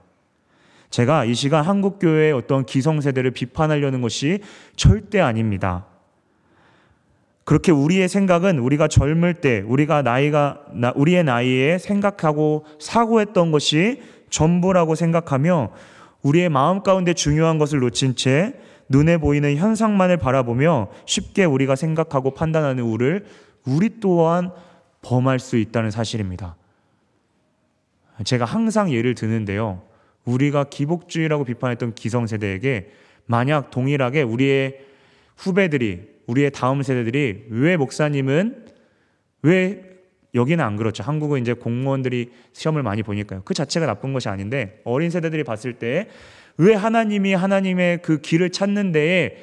제가 0.91 1.25
이 1.25 1.35
시간 1.35 1.65
한국 1.65 1.99
교회의 1.99 2.33
어떤 2.33 2.65
기성 2.65 3.01
세대를 3.01 3.33
비판하려는 3.33 4.01
것이 4.01 4.41
절대 4.77 5.21
아닙니다. 5.21 5.87
그렇게 7.45 7.71
우리의 7.71 8.09
생각은 8.09 8.59
우리가 8.59 8.89
젊을 8.89 9.35
때, 9.35 9.63
우리가 9.67 10.03
나이가, 10.03 10.61
우리의 10.97 11.23
나이에 11.23 11.79
생각하고 11.79 12.65
사고했던 12.81 13.53
것이 13.53 14.03
전부라고 14.31 14.97
생각하며 14.97 15.71
우리의 16.23 16.49
마음 16.49 16.83
가운데 16.83 17.15
중요한 17.15 17.59
것을 17.59 17.79
놓친 17.79 18.17
채 18.17 18.55
눈에 18.89 19.19
보이는 19.19 19.57
현상만을 19.57 20.17
바라보며 20.17 20.89
쉽게 21.07 21.45
우리가 21.45 21.77
생각하고 21.77 22.35
판단하는 22.35 22.83
우를 22.83 23.27
우리 23.65 24.01
또한 24.01 24.51
범할 25.03 25.39
수 25.39 25.57
있다는 25.57 25.93
사실입니다. 25.93 26.57
제가 28.25 28.45
항상 28.45 28.93
예를 28.93 29.15
드는데요. 29.15 29.83
우리가 30.27 30.65
기복주의라고 30.65 31.45
비판했던 31.45 31.95
기성세대에게 31.95 32.91
만약 33.25 33.71
동일하게 33.71 34.23
우리의 34.23 34.81
후배들이, 35.37 36.03
우리의 36.27 36.51
다음 36.51 36.83
세대들이 36.83 37.47
왜 37.49 37.77
목사님은 37.77 38.67
왜 39.43 39.83
여기는 40.35 40.63
안 40.63 40.77
그렇죠. 40.77 41.03
한국은 41.03 41.41
이제 41.41 41.55
공무원들이 41.55 42.31
시험을 42.53 42.83
많이 42.83 43.03
보니까요. 43.03 43.43
그 43.45 43.55
자체가 43.55 43.87
나쁜 43.87 44.13
것이 44.13 44.29
아닌데 44.29 44.81
어린 44.85 45.11
세대들이 45.11 45.45
봤을 45.45 45.73
때 45.73 46.09
왜 46.59 46.75
하나님이 46.75 47.35
하나님의 47.35 48.03
그 48.03 48.21
길을 48.21 48.51
찾는 48.51 48.93
데에 48.93 49.37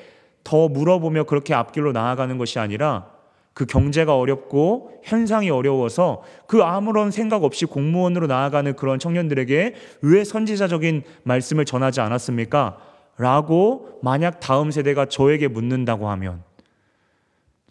더 0.44 0.68
물어보며 0.68 1.24
그렇게 1.26 1.54
앞길로 1.54 1.92
나아가는 1.92 2.38
것이 2.38 2.60
아니라 2.60 3.13
그 3.54 3.66
경제가 3.66 4.18
어렵고 4.18 5.00
현상이 5.04 5.50
어려워서 5.50 6.24
그 6.48 6.64
아무런 6.64 7.12
생각 7.12 7.44
없이 7.44 7.66
공무원으로 7.66 8.28
나아가는 8.28 8.76
그런 8.76 9.00
청년들에게 9.00 9.76
왜 10.02 10.24
선지자적인 10.24 11.04
말씀을 11.24 11.66
전하지 11.66 12.02
않았습니까? 12.02 12.78
라고 13.18 14.00
만약 14.02 14.40
다음 14.40 14.72
세대가 14.72 15.06
저에게 15.06 15.48
묻는다고 15.48 16.10
하면 16.10 16.44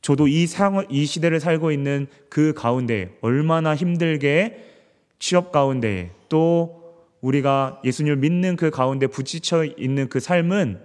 저도 0.02 0.28
이 0.28 0.46
상, 0.46 0.84
이 0.88 1.04
시대를 1.04 1.40
살고 1.40 1.72
있는 1.72 2.06
그 2.28 2.52
가운데 2.54 3.16
얼마나 3.20 3.74
힘들게 3.74 4.64
취업 5.18 5.52
가운데 5.52 6.10
또 6.28 6.82
우리가 7.20 7.80
예수님을 7.84 8.16
믿는 8.16 8.56
그 8.56 8.70
가운데 8.70 9.06
부딪혀 9.06 9.64
있는 9.64 10.08
그 10.08 10.18
삶은 10.18 10.80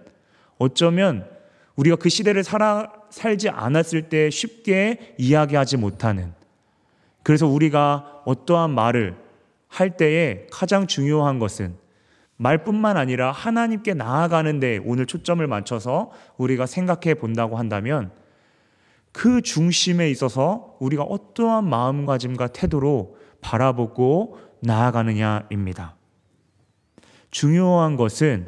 어쩌면 0.59 1.27
우리가 1.75 1.95
그 1.95 2.09
시대를 2.09 2.43
살아, 2.43 2.91
살지 3.09 3.49
않았을 3.49 4.09
때 4.09 4.29
쉽게 4.29 5.15
이야기하지 5.17 5.77
못하는 5.77 6.33
그래서 7.23 7.47
우리가 7.47 8.21
어떠한 8.25 8.71
말을 8.71 9.17
할 9.67 9.97
때에 9.97 10.47
가장 10.51 10.87
중요한 10.87 11.39
것은 11.39 11.75
말뿐만 12.37 12.97
아니라 12.97 13.31
하나님께 13.31 13.93
나아가는데 13.95 14.79
오늘 14.85 15.05
초점을 15.05 15.45
맞춰서 15.45 16.11
우리가 16.37 16.65
생각해 16.65 17.15
본다고 17.15 17.57
한다면 17.57 18.11
그 19.11 19.41
중심에 19.41 20.09
있어서 20.11 20.77
우리가 20.79 21.03
어떠한 21.03 21.67
마음가짐과 21.67 22.47
태도로 22.47 23.17
바라보고 23.41 24.37
나아가느냐입니다. 24.61 25.95
중요한 27.31 27.95
것은 27.95 28.47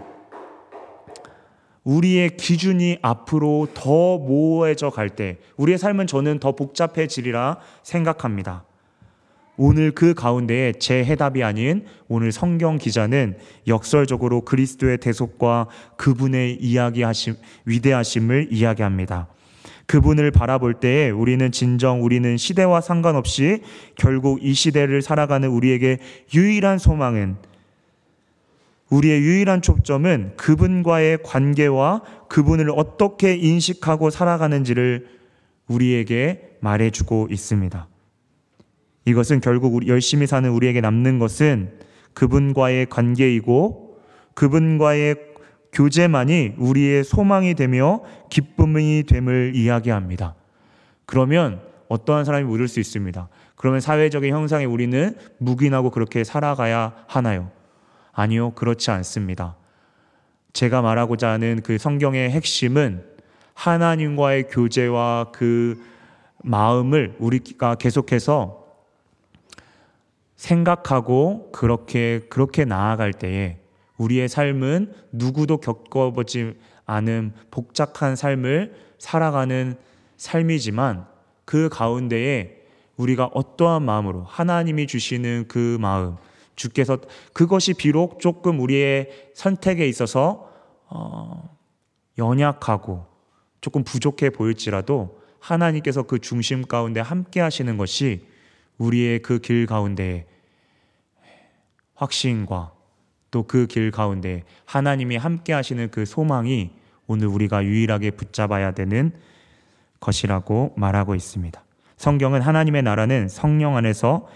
우리의 1.89 2.37
기준이 2.37 2.99
앞으로 3.01 3.67
더 3.73 4.19
모호해져 4.19 4.91
갈 4.91 5.09
때, 5.09 5.37
우리의 5.57 5.79
삶은 5.79 6.05
저는 6.05 6.39
더 6.39 6.51
복잡해지리라 6.51 7.57
생각합니다. 7.81 8.63
오늘 9.57 9.91
그 9.91 10.13
가운데에 10.13 10.73
제 10.73 11.03
해답이 11.03 11.43
아닌 11.43 11.85
오늘 12.07 12.31
성경 12.31 12.77
기자는 12.77 13.37
역설적으로 13.67 14.41
그리스도의 14.41 14.99
대속과 14.99 15.67
그분의 15.97 16.57
이야기하심, 16.61 17.35
위대하심을 17.65 18.49
이야기합니다. 18.51 19.27
그분을 19.87 20.29
바라볼 20.29 20.75
때에 20.75 21.09
우리는 21.09 21.51
진정 21.51 22.03
우리는 22.03 22.37
시대와 22.37 22.81
상관없이 22.81 23.63
결국 23.95 24.43
이 24.43 24.53
시대를 24.53 25.01
살아가는 25.01 25.49
우리에게 25.49 25.97
유일한 26.35 26.77
소망은 26.77 27.48
우리의 28.89 29.21
유일한 29.21 29.61
초점은 29.61 30.33
그분과의 30.35 31.19
관계와 31.23 32.01
그분을 32.27 32.71
어떻게 32.71 33.35
인식하고 33.35 34.09
살아가는지를 34.09 35.07
우리에게 35.67 36.57
말해주고 36.61 37.27
있습니다. 37.29 37.87
이것은 39.05 39.41
결국 39.41 39.87
열심히 39.87 40.27
사는 40.27 40.49
우리에게 40.49 40.81
남는 40.81 41.19
것은 41.19 41.79
그분과의 42.13 42.87
관계이고 42.87 43.97
그분과의 44.33 45.15
교제만이 45.71 46.55
우리의 46.57 47.03
소망이 47.03 47.53
되며 47.53 48.01
기쁨이 48.29 49.03
됨을 49.07 49.53
이야기합니다. 49.55 50.35
그러면 51.05 51.61
어떠한 51.89 52.25
사람이 52.25 52.45
묻을 52.45 52.67
수 52.67 52.79
있습니다. 52.79 53.29
그러면 53.55 53.81
사회적인 53.81 54.31
형상에 54.33 54.65
우리는 54.65 55.15
묵인하고 55.37 55.91
그렇게 55.91 56.23
살아가야 56.23 56.93
하나요? 57.07 57.51
아니요, 58.11 58.51
그렇지 58.51 58.91
않습니다. 58.91 59.55
제가 60.53 60.81
말하고자 60.81 61.29
하는 61.29 61.61
그 61.63 61.77
성경의 61.77 62.31
핵심은 62.31 63.05
하나님과의 63.53 64.47
교제와 64.49 65.31
그 65.31 65.81
마음을 66.43 67.15
우리가 67.19 67.75
계속해서 67.75 68.65
생각하고 70.35 71.51
그렇게 71.51 72.21
그렇게 72.29 72.63
나아갈 72.63 73.11
때에 73.11 73.57
우리의 73.97 74.29
삶은 74.29 74.93
누구도 75.11 75.57
겪어보지 75.57 76.57
않은 76.85 77.33
복잡한 77.51 78.15
삶을 78.15 78.73
살아가는 78.97 79.75
삶이지만 80.15 81.05
그 81.45 81.69
가운데에 81.69 82.59
우리가 82.95 83.25
어떠한 83.33 83.83
마음으로 83.83 84.23
하나님이 84.23 84.87
주시는 84.87 85.45
그 85.47 85.77
마음, 85.79 86.15
주께서 86.59 86.99
그것이 87.33 87.73
비록 87.73 88.19
조금 88.19 88.59
우리의 88.59 89.31
선택에 89.33 89.87
있어서 89.87 90.51
어, 90.89 91.57
연약하고 92.17 93.05
조금 93.61 93.83
부족해 93.83 94.29
보일지라도 94.31 95.21
하나님께서 95.39 96.03
그 96.03 96.19
중심 96.19 96.63
가운데 96.67 96.99
함께 96.99 97.39
하시는 97.39 97.77
것이 97.77 98.27
우리의 98.77 99.21
그 99.21 99.39
길 99.39 99.65
가운데 99.65 100.27
확신과 101.95 102.73
또 103.31 103.43
그 103.43 103.65
길 103.67 103.91
가운데 103.91 104.43
하나님이 104.65 105.15
함께 105.15 105.53
하시는 105.53 105.89
그 105.91 106.05
소망이 106.05 106.71
오늘 107.07 107.27
우리가 107.27 107.63
유일하게 107.63 108.11
붙잡아야 108.11 108.71
되는 108.71 109.13
것이라고 110.01 110.73
말하고 110.75 111.15
있습니다. 111.15 111.63
성경은 111.97 112.41
하나님의 112.41 112.83
나라는 112.83 113.29
성령 113.29 113.77
안에서 113.77 114.27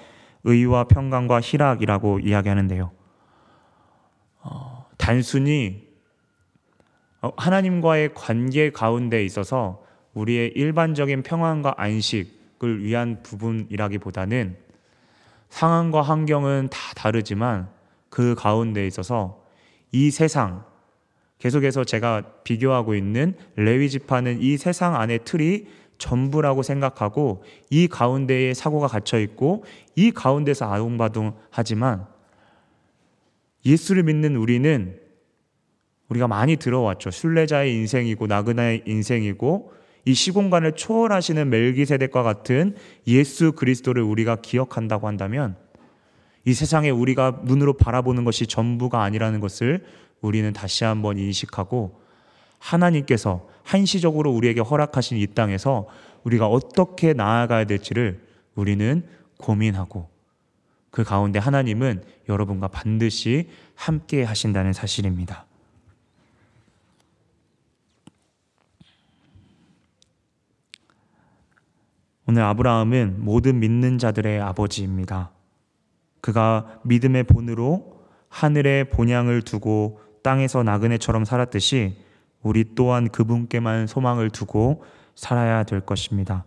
의와 0.43 0.85
평강과 0.85 1.41
희락이라고 1.41 2.19
이야기하는데요. 2.19 2.91
어, 4.41 4.85
단순히 4.97 5.87
어, 7.21 7.31
하나님과의 7.37 8.13
관계 8.13 8.71
가운데 8.71 9.23
있어서 9.23 9.83
우리의 10.13 10.49
일반적인 10.55 11.23
평안과 11.23 11.75
안식을 11.77 12.83
위한 12.83 13.23
부분이라기보다는 13.23 14.57
상황과 15.49 16.01
환경은 16.01 16.69
다 16.71 16.79
다르지만 16.95 17.69
그 18.09 18.35
가운데 18.35 18.85
있어서 18.85 19.43
이 19.91 20.11
세상 20.11 20.65
계속해서 21.39 21.83
제가 21.83 22.21
비교하고 22.43 22.95
있는 22.95 23.35
레위 23.55 23.89
지파는 23.89 24.41
이 24.41 24.57
세상 24.57 24.95
안의 24.95 25.19
틀이 25.25 25.67
전부라고 26.03 26.63
생각하고 26.63 27.43
이 27.69 27.87
가운데에 27.87 28.53
사고가 28.53 28.87
갇혀 28.87 29.19
있고 29.19 29.63
이 29.95 30.11
가운데서 30.11 30.65
아웅바둥하지만 30.65 32.05
예수를 33.65 34.03
믿는 34.03 34.35
우리는 34.35 34.99
우리가 36.09 36.27
많이 36.27 36.57
들어왔죠. 36.57 37.09
순례자의 37.11 37.73
인생이고 37.73 38.27
나그나의 38.27 38.83
인생이고 38.85 39.71
이 40.05 40.13
시공간을 40.13 40.73
초월하시는 40.73 41.49
멜기세덱과 41.49 42.23
같은 42.23 42.75
예수 43.07 43.53
그리스도를 43.53 44.03
우리가 44.03 44.35
기억한다고 44.41 45.07
한다면 45.07 45.55
이 46.43 46.53
세상에 46.53 46.89
우리가 46.89 47.43
눈으로 47.45 47.73
바라보는 47.77 48.25
것이 48.25 48.45
전부가 48.45 49.03
아니라는 49.03 49.39
것을 49.39 49.85
우리는 50.19 50.51
다시 50.51 50.83
한번 50.83 51.17
인식하고 51.17 52.02
하나님께서 52.63 53.47
한시적으로 53.63 54.31
우리에게 54.31 54.61
허락하신 54.61 55.17
이 55.17 55.27
땅에서 55.27 55.87
우리가 56.23 56.47
어떻게 56.47 57.13
나아가야 57.13 57.65
될지를 57.65 58.25
우리는 58.55 59.05
고민하고 59.37 60.09
그 60.89 61.03
가운데 61.03 61.39
하나님은 61.39 62.03
여러분과 62.29 62.69
반드시 62.69 63.49
함께 63.75 64.23
하신다는 64.23 64.73
사실입니다. 64.73 65.45
오늘 72.25 72.43
아브라함은 72.43 73.17
모든 73.19 73.59
믿는 73.59 73.97
자들의 73.97 74.39
아버지입니다. 74.39 75.31
그가 76.21 76.79
믿음의 76.83 77.25
본으로 77.25 78.01
하늘의 78.29 78.91
본향을 78.91 79.41
두고 79.41 79.99
땅에서 80.23 80.63
나그네처럼 80.63 81.25
살았듯이 81.25 81.97
우리 82.43 82.75
또한 82.75 83.09
그분께만 83.09 83.87
소망을 83.87 84.29
두고 84.29 84.83
살아야 85.15 85.63
될 85.63 85.81
것입니다. 85.81 86.45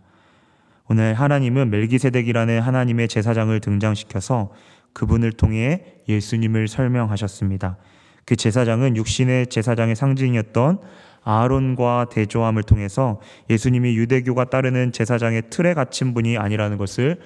오늘 0.89 1.13
하나님은 1.13 1.69
멜기세덱이라는 1.69 2.61
하나님의 2.61 3.07
제사장을 3.09 3.59
등장시켜서 3.59 4.51
그분을 4.93 5.33
통해 5.33 5.83
예수님을 6.07 6.67
설명하셨습니다. 6.67 7.77
그 8.25 8.35
제사장은 8.35 8.95
육신의 8.95 9.47
제사장의 9.47 9.95
상징이었던 9.95 10.79
아론과 11.23 12.07
대조함을 12.09 12.63
통해서 12.63 13.19
예수님이 13.49 13.97
유대교가 13.97 14.45
따르는 14.45 14.93
제사장의 14.93 15.43
틀에 15.49 15.73
갇힌 15.73 16.13
분이 16.13 16.37
아니라는 16.37 16.77
것을 16.77 17.19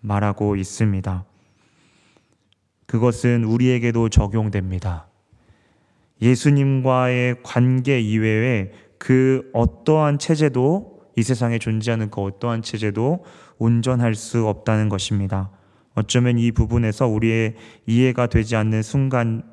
말하고 0.00 0.56
있습니다. 0.56 1.24
그것은 2.86 3.44
우리에게도 3.44 4.08
적용됩니다. 4.08 5.06
예수님과의 6.20 7.36
관계 7.42 8.00
이외에 8.00 8.70
그 8.98 9.50
어떠한 9.52 10.18
체제도 10.18 11.00
이 11.16 11.22
세상에 11.22 11.58
존재하는 11.58 12.10
그 12.10 12.20
어떠한 12.22 12.62
체제도 12.62 13.24
온전할 13.58 14.14
수 14.14 14.46
없다는 14.48 14.88
것입니다. 14.88 15.50
어쩌면 15.94 16.38
이 16.38 16.50
부분에서 16.50 17.06
우리의 17.06 17.54
이해가 17.86 18.26
되지 18.26 18.56
않는 18.56 18.82
순간, 18.82 19.44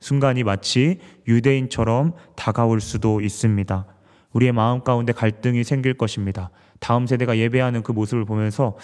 순간이 0.00 0.42
마치 0.42 1.00
유대인처럼 1.28 2.14
다가올 2.34 2.80
수도 2.80 3.20
있습니다. 3.20 3.86
우리의 4.32 4.52
마음 4.52 4.82
가운데 4.82 5.12
갈등이 5.12 5.64
생길 5.64 5.94
것입니다. 5.94 6.50
다음 6.80 7.06
세대가 7.06 7.36
예배하는 7.36 7.82
그 7.82 7.92
모습을 7.92 8.24
보면서 8.24 8.76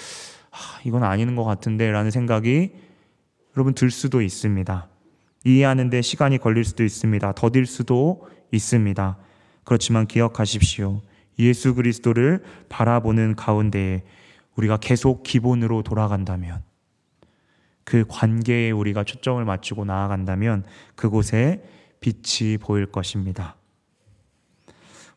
아, 0.51 0.81
이건 0.85 1.03
아닌 1.03 1.35
것 1.35 1.45
같은데 1.45 1.91
라는 1.91 2.11
생각이 2.11 2.72
여러분 3.57 3.74
들 3.74 3.91
수도 3.91 4.20
있습니다. 4.20 4.89
이해하는데 5.45 6.03
시간이 6.03 6.39
걸릴 6.39 6.64
수도 6.64 6.84
있습니다. 6.84 7.32
더딜 7.32 7.66
수도 7.66 8.28
있습니다. 8.53 9.18
그렇지만 9.64 10.07
기억하십시오. 10.07 11.03
예수 11.39 11.74
그리스도를 11.74 12.43
바라보는 12.68 13.36
가운데에 13.36 14.03
우리가 14.57 14.76
계속 14.78 15.22
기본으로 15.22 15.82
돌아간다면 15.82 16.62
그 17.84 18.05
관계에 18.09 18.70
우리가 18.70 19.05
초점을 19.05 19.43
맞추고 19.45 19.84
나아간다면 19.84 20.64
그곳에 20.95 21.62
빛이 22.01 22.59
보일 22.59 22.86
것입니다. 22.86 23.57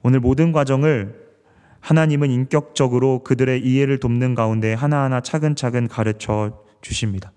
오늘 0.04 0.20
모든 0.20 0.52
과정을 0.52 1.32
하나님은 1.80 2.30
인격적으로 2.32 3.24
그들의 3.24 3.62
이해를 3.62 4.00
돕는 4.00 4.36
가운데 4.36 4.74
하나하나 4.74 5.22
차근차근 5.22 5.88
가르쳐 5.88 6.64
주십니다. 6.82 7.32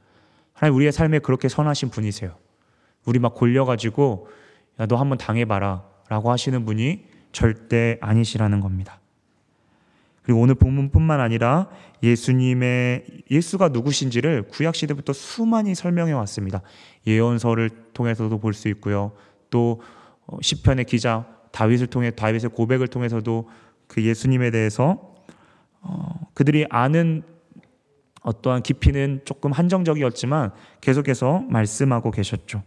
하나님 0.52 0.76
우리의 0.76 0.92
삶에 0.92 1.18
그렇게 1.18 1.48
선하신 1.48 1.90
분이세요. 1.90 2.36
우리 3.04 3.18
막 3.18 3.34
골려가지고 3.34 4.28
야, 4.80 4.86
너 4.86 4.96
한번 4.96 5.18
당해봐라 5.18 5.82
라고 6.08 6.30
하시는 6.30 6.64
분이 6.64 7.04
절대 7.32 7.98
아니시라는 8.00 8.60
겁니다. 8.60 9.00
그리고 10.22 10.40
오늘 10.40 10.54
본문뿐만 10.54 11.20
아니라 11.20 11.68
예수님의 12.02 13.04
예수가 13.30 13.68
누구신지를 13.68 14.44
구약 14.48 14.74
시대부터 14.74 15.12
수많이 15.12 15.74
설명해 15.74 16.12
왔습니다. 16.12 16.62
예언서를 17.06 17.70
통해서도 17.92 18.38
볼 18.38 18.54
수 18.54 18.68
있고요. 18.68 19.12
또 19.50 19.82
어, 20.26 20.38
시편의 20.40 20.86
기자 20.86 21.26
다윗을 21.52 21.88
통해 21.88 22.10
다윗의 22.10 22.50
고백을 22.50 22.88
통해서도 22.88 23.48
그 23.86 24.02
예수님에 24.02 24.50
대해서 24.50 25.14
어, 25.82 26.26
그들이 26.32 26.66
아는 26.70 27.22
어떠한 28.22 28.62
깊이는 28.62 29.20
조금 29.26 29.52
한정적이었지만 29.52 30.52
계속해서 30.80 31.44
말씀하고 31.50 32.10
계셨죠. 32.10 32.62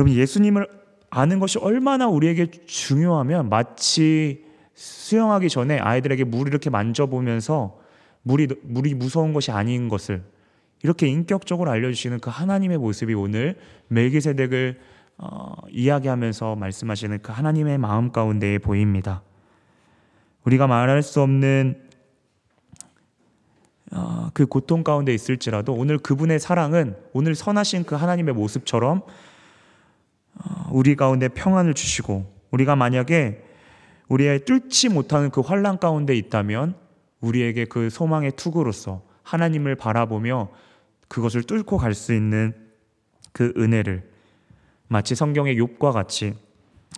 여러분 0.00 0.14
예수님을 0.14 0.66
아는 1.10 1.40
것이 1.40 1.58
얼마나 1.58 2.08
우리에게 2.08 2.50
중요하면 2.50 3.50
마치 3.50 4.46
수영하기 4.72 5.50
전에 5.50 5.78
아이들에게 5.78 6.24
물을 6.24 6.48
이렇게 6.50 6.70
만져보면서 6.70 7.78
물이 8.22 8.48
물이 8.62 8.94
무서운 8.94 9.34
것이 9.34 9.50
아닌 9.50 9.90
것을 9.90 10.22
이렇게 10.82 11.06
인격적으로 11.06 11.70
알려주시는 11.70 12.20
그 12.20 12.30
하나님의 12.30 12.78
모습이 12.78 13.12
오늘 13.12 13.58
멜기세덱을 13.88 14.80
어, 15.18 15.52
이야기하면서 15.68 16.56
말씀하시는 16.56 17.18
그 17.20 17.30
하나님의 17.32 17.76
마음 17.76 18.10
가운데에 18.10 18.56
보입니다. 18.56 19.22
우리가 20.44 20.66
말할 20.66 21.02
수 21.02 21.20
없는 21.20 21.78
어, 23.92 24.30
그 24.32 24.46
고통 24.46 24.82
가운데 24.82 25.12
있을지라도 25.12 25.74
오늘 25.74 25.98
그분의 25.98 26.40
사랑은 26.40 26.96
오늘 27.12 27.34
선하신 27.34 27.84
그 27.84 27.96
하나님의 27.96 28.32
모습처럼 28.32 29.02
어, 29.02 29.04
우리 30.70 30.96
가운데 30.96 31.28
평안을 31.28 31.74
주시고 31.74 32.32
우리가 32.50 32.76
만약에 32.76 33.44
우리의 34.08 34.44
뚫지 34.44 34.88
못하는 34.88 35.30
그 35.30 35.40
환란 35.40 35.78
가운데 35.78 36.14
있다면 36.16 36.74
우리에게 37.20 37.66
그 37.66 37.90
소망의 37.90 38.32
투구로서 38.32 39.02
하나님을 39.22 39.76
바라보며 39.76 40.48
그것을 41.08 41.42
뚫고 41.42 41.76
갈 41.76 41.94
수 41.94 42.14
있는 42.14 42.54
그 43.32 43.52
은혜를 43.56 44.08
마치 44.88 45.14
성경의 45.14 45.56
욥과 45.56 45.92
같이 45.92 46.34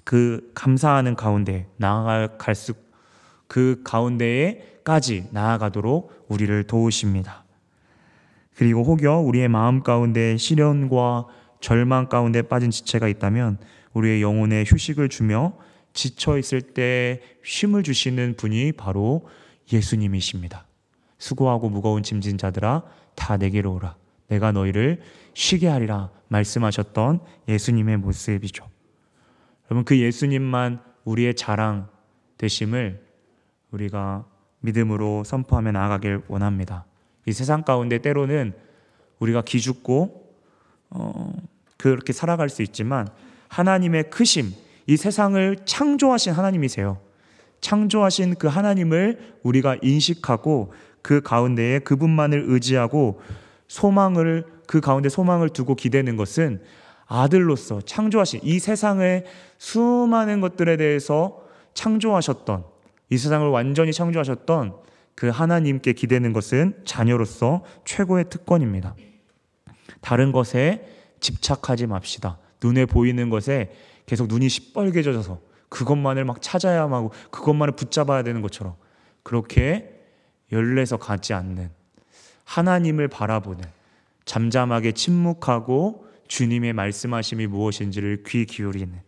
그 0.05 0.51
감사하는 0.55 1.17
가운데 1.17 1.67
나아갈 1.77 2.55
수 2.55 2.93
그 3.53 3.83
가운데에까지 3.85 5.29
나아가도록 5.31 6.25
우리를 6.29 6.65
도우십니다. 6.65 7.45
그리고 8.57 8.83
혹여 8.83 9.19
우리의 9.19 9.49
마음 9.49 9.83
가운데 9.83 10.39
시련과 10.39 11.27
절망 11.63 12.09
가운데 12.09 12.43
빠진 12.43 12.71
지체가 12.71 13.09
있다면 13.09 13.57
우리의 13.95 14.21
영혼에 14.21 14.65
휴식을 14.67 15.09
주며 15.09 15.57
지쳐 15.95 16.37
있을 16.37 16.61
때 16.61 17.23
쉼을 17.45 17.85
주시는 17.85 18.35
분이 18.37 18.73
바로 18.73 19.27
예수님이십니다. 19.73 20.67
수고하고 21.19 21.71
무거운 21.71 22.03
짐진 22.03 22.37
자들아 22.37 22.83
다 23.15 23.37
내게로 23.37 23.75
오라. 23.75 23.95
내가 24.27 24.51
너희를 24.51 25.03
쉬게 25.35 25.69
하리라 25.69 26.11
말씀하셨던 26.29 27.21
예수님의 27.49 27.99
모습이죠. 27.99 28.69
여러분 29.67 29.85
그 29.85 29.99
예수님만 29.99 30.83
우리의 31.05 31.35
자랑 31.35 31.89
되심을 32.39 33.07
우리가 33.71 34.27
믿음으로 34.61 35.23
선포하며 35.23 35.73
나아가길 35.73 36.23
원합니다. 36.27 36.87
이 37.27 37.33
세상 37.33 37.63
가운데 37.63 37.99
때로는 37.99 38.53
우리가 39.21 39.43
기죽고 39.43 40.23
어, 40.91 41.33
그렇게 41.83 42.13
살아갈 42.13 42.49
수 42.49 42.63
있지만 42.63 43.09
하나님의 43.49 44.11
크심, 44.11 44.53
이 44.87 44.97
세상을 44.97 45.57
창조하신 45.65 46.33
하나님이세요. 46.33 47.01
창조하신 47.61 48.37
그 48.37 48.47
하나님을 48.47 49.39
우리가 49.43 49.79
인식하고 49.83 50.73
그 51.03 51.23
가운데에 51.23 51.81
그분만을 51.81 52.45
의지하고 52.47 53.21
소망을 53.67 54.45
그 54.69 54.81
가운데 54.81 55.09
소망을 55.09 55.49
두고 55.49 55.75
기대는 55.75 56.15
것은 56.15 56.63
아들로서 57.07 57.81
창조하신 57.81 58.43
이 58.45 58.61
세상의 58.61 59.25
수많은 59.59 60.41
것들에 60.41 60.77
대해서 60.77 61.43
창조하셨던 61.75 62.63
이 63.11 63.19
세상을 63.19 63.49
완전히 63.49 63.93
창조하셨던 63.93 64.77
그 65.17 65.31
하나님께 65.31 65.95
기대는 65.95 66.33
것은 66.33 66.75
자녀로서 66.85 67.65
최고의 67.85 68.27
특권입니다. 68.31 68.95
다른 70.01 70.31
것에 70.31 71.02
집착하지 71.23 71.87
맙시다. 71.87 72.39
눈에 72.63 72.85
보이는 72.85 73.31
것에 73.31 73.73
계속 74.05 74.29
눈이 74.29 74.51
시뻘개져서 74.51 75.41
그것만을 75.71 76.27
막 76.27 76.43
찾아야만 76.43 76.93
하고 76.93 77.13
그것만을 77.31 77.75
붙잡아야 77.77 78.23
되는 78.23 78.43
것처럼 78.43 78.75
그렇게 79.23 80.01
열려서 80.53 80.99
가지 80.99 81.33
않는 81.33 81.71
하나님을 82.45 83.09
바라보는 83.09 83.65
잠잠하게 84.27 84.93
침묵하고 84.93 86.07
주님의 86.29 86.75
말씀하심이 86.75 87.47
무엇인지를 87.47 88.25
귀 88.27 88.45
기울이는 88.45 89.01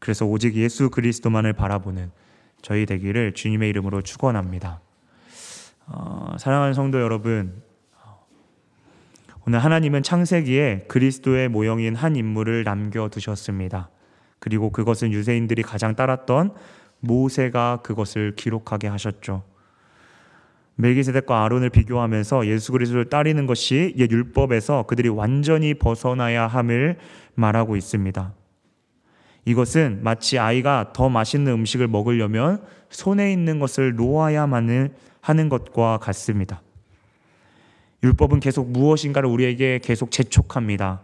그래서 0.00 0.24
오직 0.24 0.54
예수 0.54 0.90
그리스도만을 0.90 1.52
바라보는 1.52 2.10
저희 2.62 2.86
되기를 2.86 3.34
주님의 3.34 3.68
이름으로 3.70 4.02
축원합니다. 4.02 4.80
어, 5.86 6.36
사랑하는 6.38 6.72
성도 6.72 7.00
여러분, 7.00 7.62
오늘 9.46 9.58
하나님은 9.58 10.02
창세기에 10.02 10.86
그리스도의 10.88 11.50
모형인 11.50 11.96
한 11.96 12.16
인물을 12.16 12.64
남겨 12.64 13.10
두셨습니다. 13.10 13.90
그리고 14.38 14.70
그것은 14.70 15.12
유대인들이 15.12 15.62
가장 15.62 15.94
따랐던 15.94 16.54
모세가 17.00 17.80
그것을 17.82 18.36
기록하게 18.36 18.88
하셨죠. 18.88 19.42
멜기세덱과 20.76 21.44
아론을 21.44 21.68
비교하면서 21.68 22.46
예수 22.46 22.72
그리스도를 22.72 23.10
따르는 23.10 23.46
것이 23.46 23.94
옛 23.98 24.10
율법에서 24.10 24.84
그들이 24.84 25.10
완전히 25.10 25.74
벗어나야 25.74 26.46
함을 26.46 26.96
말하고 27.34 27.76
있습니다. 27.76 28.32
이것은 29.44 30.00
마치 30.02 30.38
아이가 30.38 30.92
더 30.94 31.10
맛있는 31.10 31.52
음식을 31.52 31.86
먹으려면 31.86 32.62
손에 32.88 33.30
있는 33.30 33.58
것을 33.58 33.94
놓아야만 33.94 34.94
하는 35.20 35.48
것과 35.50 35.98
같습니다. 35.98 36.62
율법은 38.04 38.40
계속 38.40 38.70
무엇인가를 38.70 39.28
우리에게 39.28 39.80
계속 39.82 40.10
재촉합니다. 40.10 41.00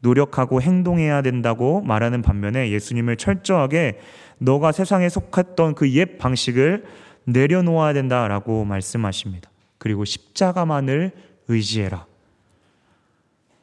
노력하고 0.00 0.60
행동해야 0.60 1.22
된다고 1.22 1.80
말하는 1.80 2.22
반면에 2.22 2.70
예수님을 2.70 3.16
철저하게 3.16 4.00
너가 4.38 4.72
세상에 4.72 5.08
속했던 5.08 5.76
그 5.76 5.86
옛 5.86 6.18
방식을 6.18 6.84
내려놓아야 7.24 7.94
된다라고 7.94 8.64
말씀하십니다. 8.64 9.48
그리고 9.78 10.04
십자가만을 10.04 11.12
의지해라. 11.48 12.06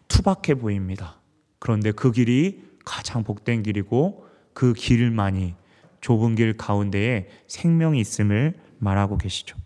투박해 0.07 0.55
보입니다. 0.55 1.17
그런데 1.59 1.91
그 1.91 2.11
길이 2.11 2.63
가장 2.85 3.23
복된 3.23 3.63
길이고 3.63 4.25
그 4.53 4.73
길만이 4.73 5.55
좁은 5.99 6.35
길 6.35 6.57
가운데에 6.57 7.27
생명이 7.47 7.99
있음을 7.99 8.53
말하고 8.79 9.17
계시죠. 9.17 9.57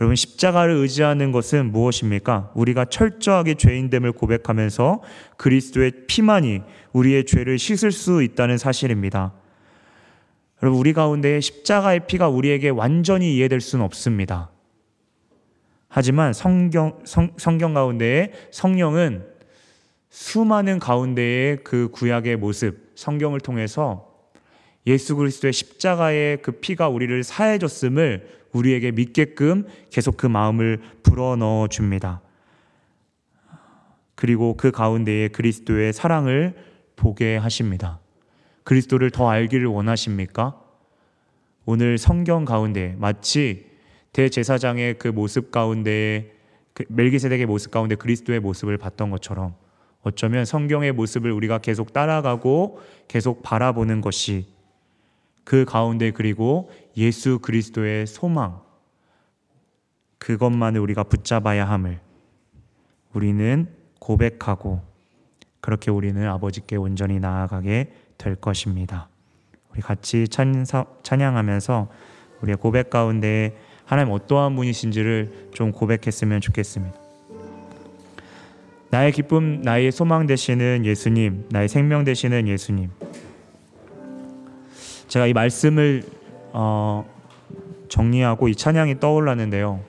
여러분 0.00 0.16
십자가를 0.16 0.76
의지하는 0.76 1.30
것은 1.30 1.72
무엇입니까? 1.72 2.52
우리가 2.54 2.86
철저하게 2.86 3.54
죄인됨을 3.54 4.12
고백하면서 4.12 5.02
그리스도의 5.36 6.06
피만이 6.06 6.62
우리의 6.94 7.26
죄를 7.26 7.58
씻을 7.58 7.92
수 7.92 8.22
있다는 8.22 8.56
사실입니다. 8.56 9.34
여러분 10.62 10.80
우리 10.80 10.94
가운데 10.94 11.38
십자가의 11.40 12.06
피가 12.06 12.30
우리에게 12.30 12.70
완전히 12.70 13.36
이해될 13.36 13.60
수는 13.60 13.84
없습니다. 13.84 14.50
하지만 15.88 16.32
성경 16.32 16.98
성, 17.04 17.32
성경 17.36 17.74
가운데에 17.74 18.32
성령은 18.52 19.26
수많은 20.08 20.78
가운데의 20.78 21.58
그 21.62 21.90
구약의 21.90 22.36
모습 22.36 22.92
성경을 22.94 23.40
통해서 23.40 24.08
예수 24.86 25.14
그리스도의 25.16 25.52
십자가의 25.52 26.40
그 26.40 26.52
피가 26.52 26.88
우리를 26.88 27.22
사해 27.22 27.58
줬음을 27.58 28.39
우리에게 28.52 28.92
믿게끔 28.92 29.66
계속 29.90 30.16
그 30.16 30.26
마음을 30.26 30.80
불어넣어 31.02 31.68
줍니다. 31.68 32.20
그리고 34.14 34.56
그 34.56 34.70
가운데에 34.70 35.28
그리스도의 35.28 35.92
사랑을 35.92 36.54
보게 36.96 37.36
하십니다. 37.36 38.00
그리스도를 38.64 39.10
더 39.10 39.30
알기를 39.30 39.66
원하십니까? 39.66 40.60
오늘 41.64 41.98
성경 41.98 42.44
가운데 42.44 42.94
마치 42.98 43.70
대제사장의 44.12 44.98
그 44.98 45.08
모습 45.08 45.50
가운데 45.50 46.32
그 46.72 46.84
멜기세덱의 46.88 47.46
모습 47.46 47.70
가운데 47.70 47.94
그리스도의 47.94 48.40
모습을 48.40 48.76
봤던 48.76 49.10
것처럼 49.10 49.54
어쩌면 50.02 50.44
성경의 50.44 50.92
모습을 50.92 51.30
우리가 51.32 51.58
계속 51.58 51.92
따라가고 51.92 52.80
계속 53.08 53.42
바라보는 53.42 54.00
것이 54.00 54.46
그 55.44 55.64
가운데 55.64 56.10
그리고 56.10 56.70
예수 56.96 57.38
그리스도의 57.38 58.06
소망 58.06 58.60
그것만을 60.18 60.80
우리가 60.80 61.04
붙잡아야 61.04 61.68
함을 61.68 62.00
우리는 63.12 63.66
고백하고 63.98 64.82
그렇게 65.60 65.90
우리는 65.90 66.28
아버지께 66.28 66.76
온전히 66.76 67.18
나아가게 67.20 67.92
될 68.18 68.34
것입니다. 68.34 69.08
우리 69.72 69.80
같이 69.80 70.26
찬양하면서 70.28 71.88
우리의 72.42 72.56
고백 72.56 72.90
가운데 72.90 73.56
하나님 73.84 74.12
어떠한 74.12 74.56
분이신지를 74.56 75.50
좀 75.52 75.72
고백했으면 75.72 76.40
좋겠습니다. 76.40 76.98
나의 78.90 79.12
기쁨, 79.12 79.62
나의 79.62 79.92
소망 79.92 80.26
되시는 80.26 80.84
예수님, 80.84 81.46
나의 81.50 81.68
생명 81.68 82.04
되시는 82.04 82.48
예수님. 82.48 82.90
제가 85.10 85.26
이 85.26 85.32
말씀을 85.32 86.04
어, 86.52 87.04
정리하고 87.88 88.46
이 88.46 88.54
찬양이 88.54 89.00
떠올랐는데요. 89.00 89.80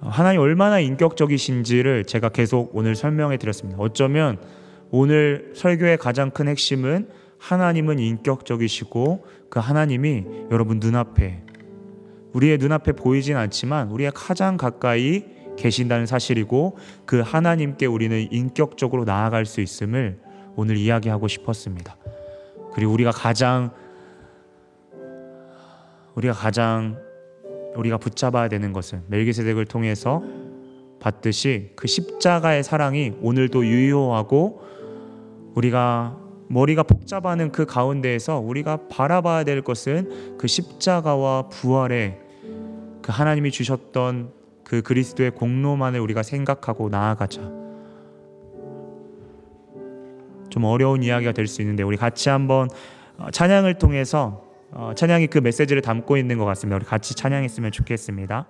하나님 0.00 0.42
얼마나 0.42 0.78
인격적이신지를 0.78 2.04
제가 2.04 2.28
계속 2.28 2.76
오늘 2.76 2.94
설명해 2.94 3.38
드렸습니다. 3.38 3.80
어쩌면 3.80 4.36
오늘 4.90 5.52
설교의 5.54 5.96
가장 5.96 6.30
큰 6.30 6.48
핵심은 6.48 7.08
하나님은 7.38 7.98
인격적이시고 7.98 9.24
그 9.48 9.58
하나님이 9.58 10.24
여러분 10.50 10.80
눈앞에 10.80 11.44
우리의 12.34 12.58
눈앞에 12.58 12.92
보이진 12.92 13.38
않지만 13.38 13.88
우리의 13.88 14.12
가장 14.14 14.58
가까이 14.58 15.24
계신다는 15.56 16.04
사실이고 16.04 16.76
그 17.06 17.20
하나님께 17.20 17.86
우리는 17.86 18.28
인격적으로 18.30 19.04
나아갈 19.04 19.46
수 19.46 19.62
있음을 19.62 20.23
오늘 20.56 20.76
이야기하고 20.76 21.28
싶었습니다. 21.28 21.96
그리고 22.74 22.92
우리가 22.92 23.10
가장 23.10 23.70
우리가 26.14 26.34
가장 26.34 26.96
우리가 27.76 27.98
붙잡아야 27.98 28.48
되는 28.48 28.72
것은 28.72 29.02
멜기세덱을 29.08 29.66
통해서 29.66 30.22
받듯이 31.00 31.72
그 31.76 31.86
십자가의 31.86 32.62
사랑이 32.62 33.14
오늘도 33.20 33.66
유효하고 33.66 34.62
우리가 35.54 36.18
머리가 36.48 36.82
복잡하는 36.82 37.50
그 37.52 37.66
가운데에서 37.66 38.38
우리가 38.38 38.88
바라봐야 38.88 39.44
될 39.44 39.62
것은 39.62 40.36
그 40.38 40.46
십자가와 40.46 41.48
부활의 41.48 42.20
그 43.02 43.12
하나님이 43.12 43.50
주셨던 43.50 44.32
그 44.62 44.82
그리스도의 44.82 45.32
공로만을 45.32 46.00
우리가 46.00 46.22
생각하고 46.22 46.88
나아가자. 46.88 47.63
좀 50.50 50.64
어려운 50.64 51.02
이야기가 51.02 51.32
될 51.32 51.46
수 51.46 51.60
있는데 51.62 51.82
우리 51.82 51.96
같이 51.96 52.28
한번 52.28 52.68
어, 53.18 53.30
찬양을 53.30 53.74
통해서 53.78 54.44
어, 54.72 54.92
찬양이 54.96 55.28
그 55.28 55.38
메시지를 55.38 55.82
담고 55.82 56.16
있는 56.16 56.36
것 56.38 56.44
같습니다. 56.46 56.76
우리 56.76 56.84
같이 56.84 57.14
찬양했으면 57.14 57.70
좋겠습니다. 57.70 58.46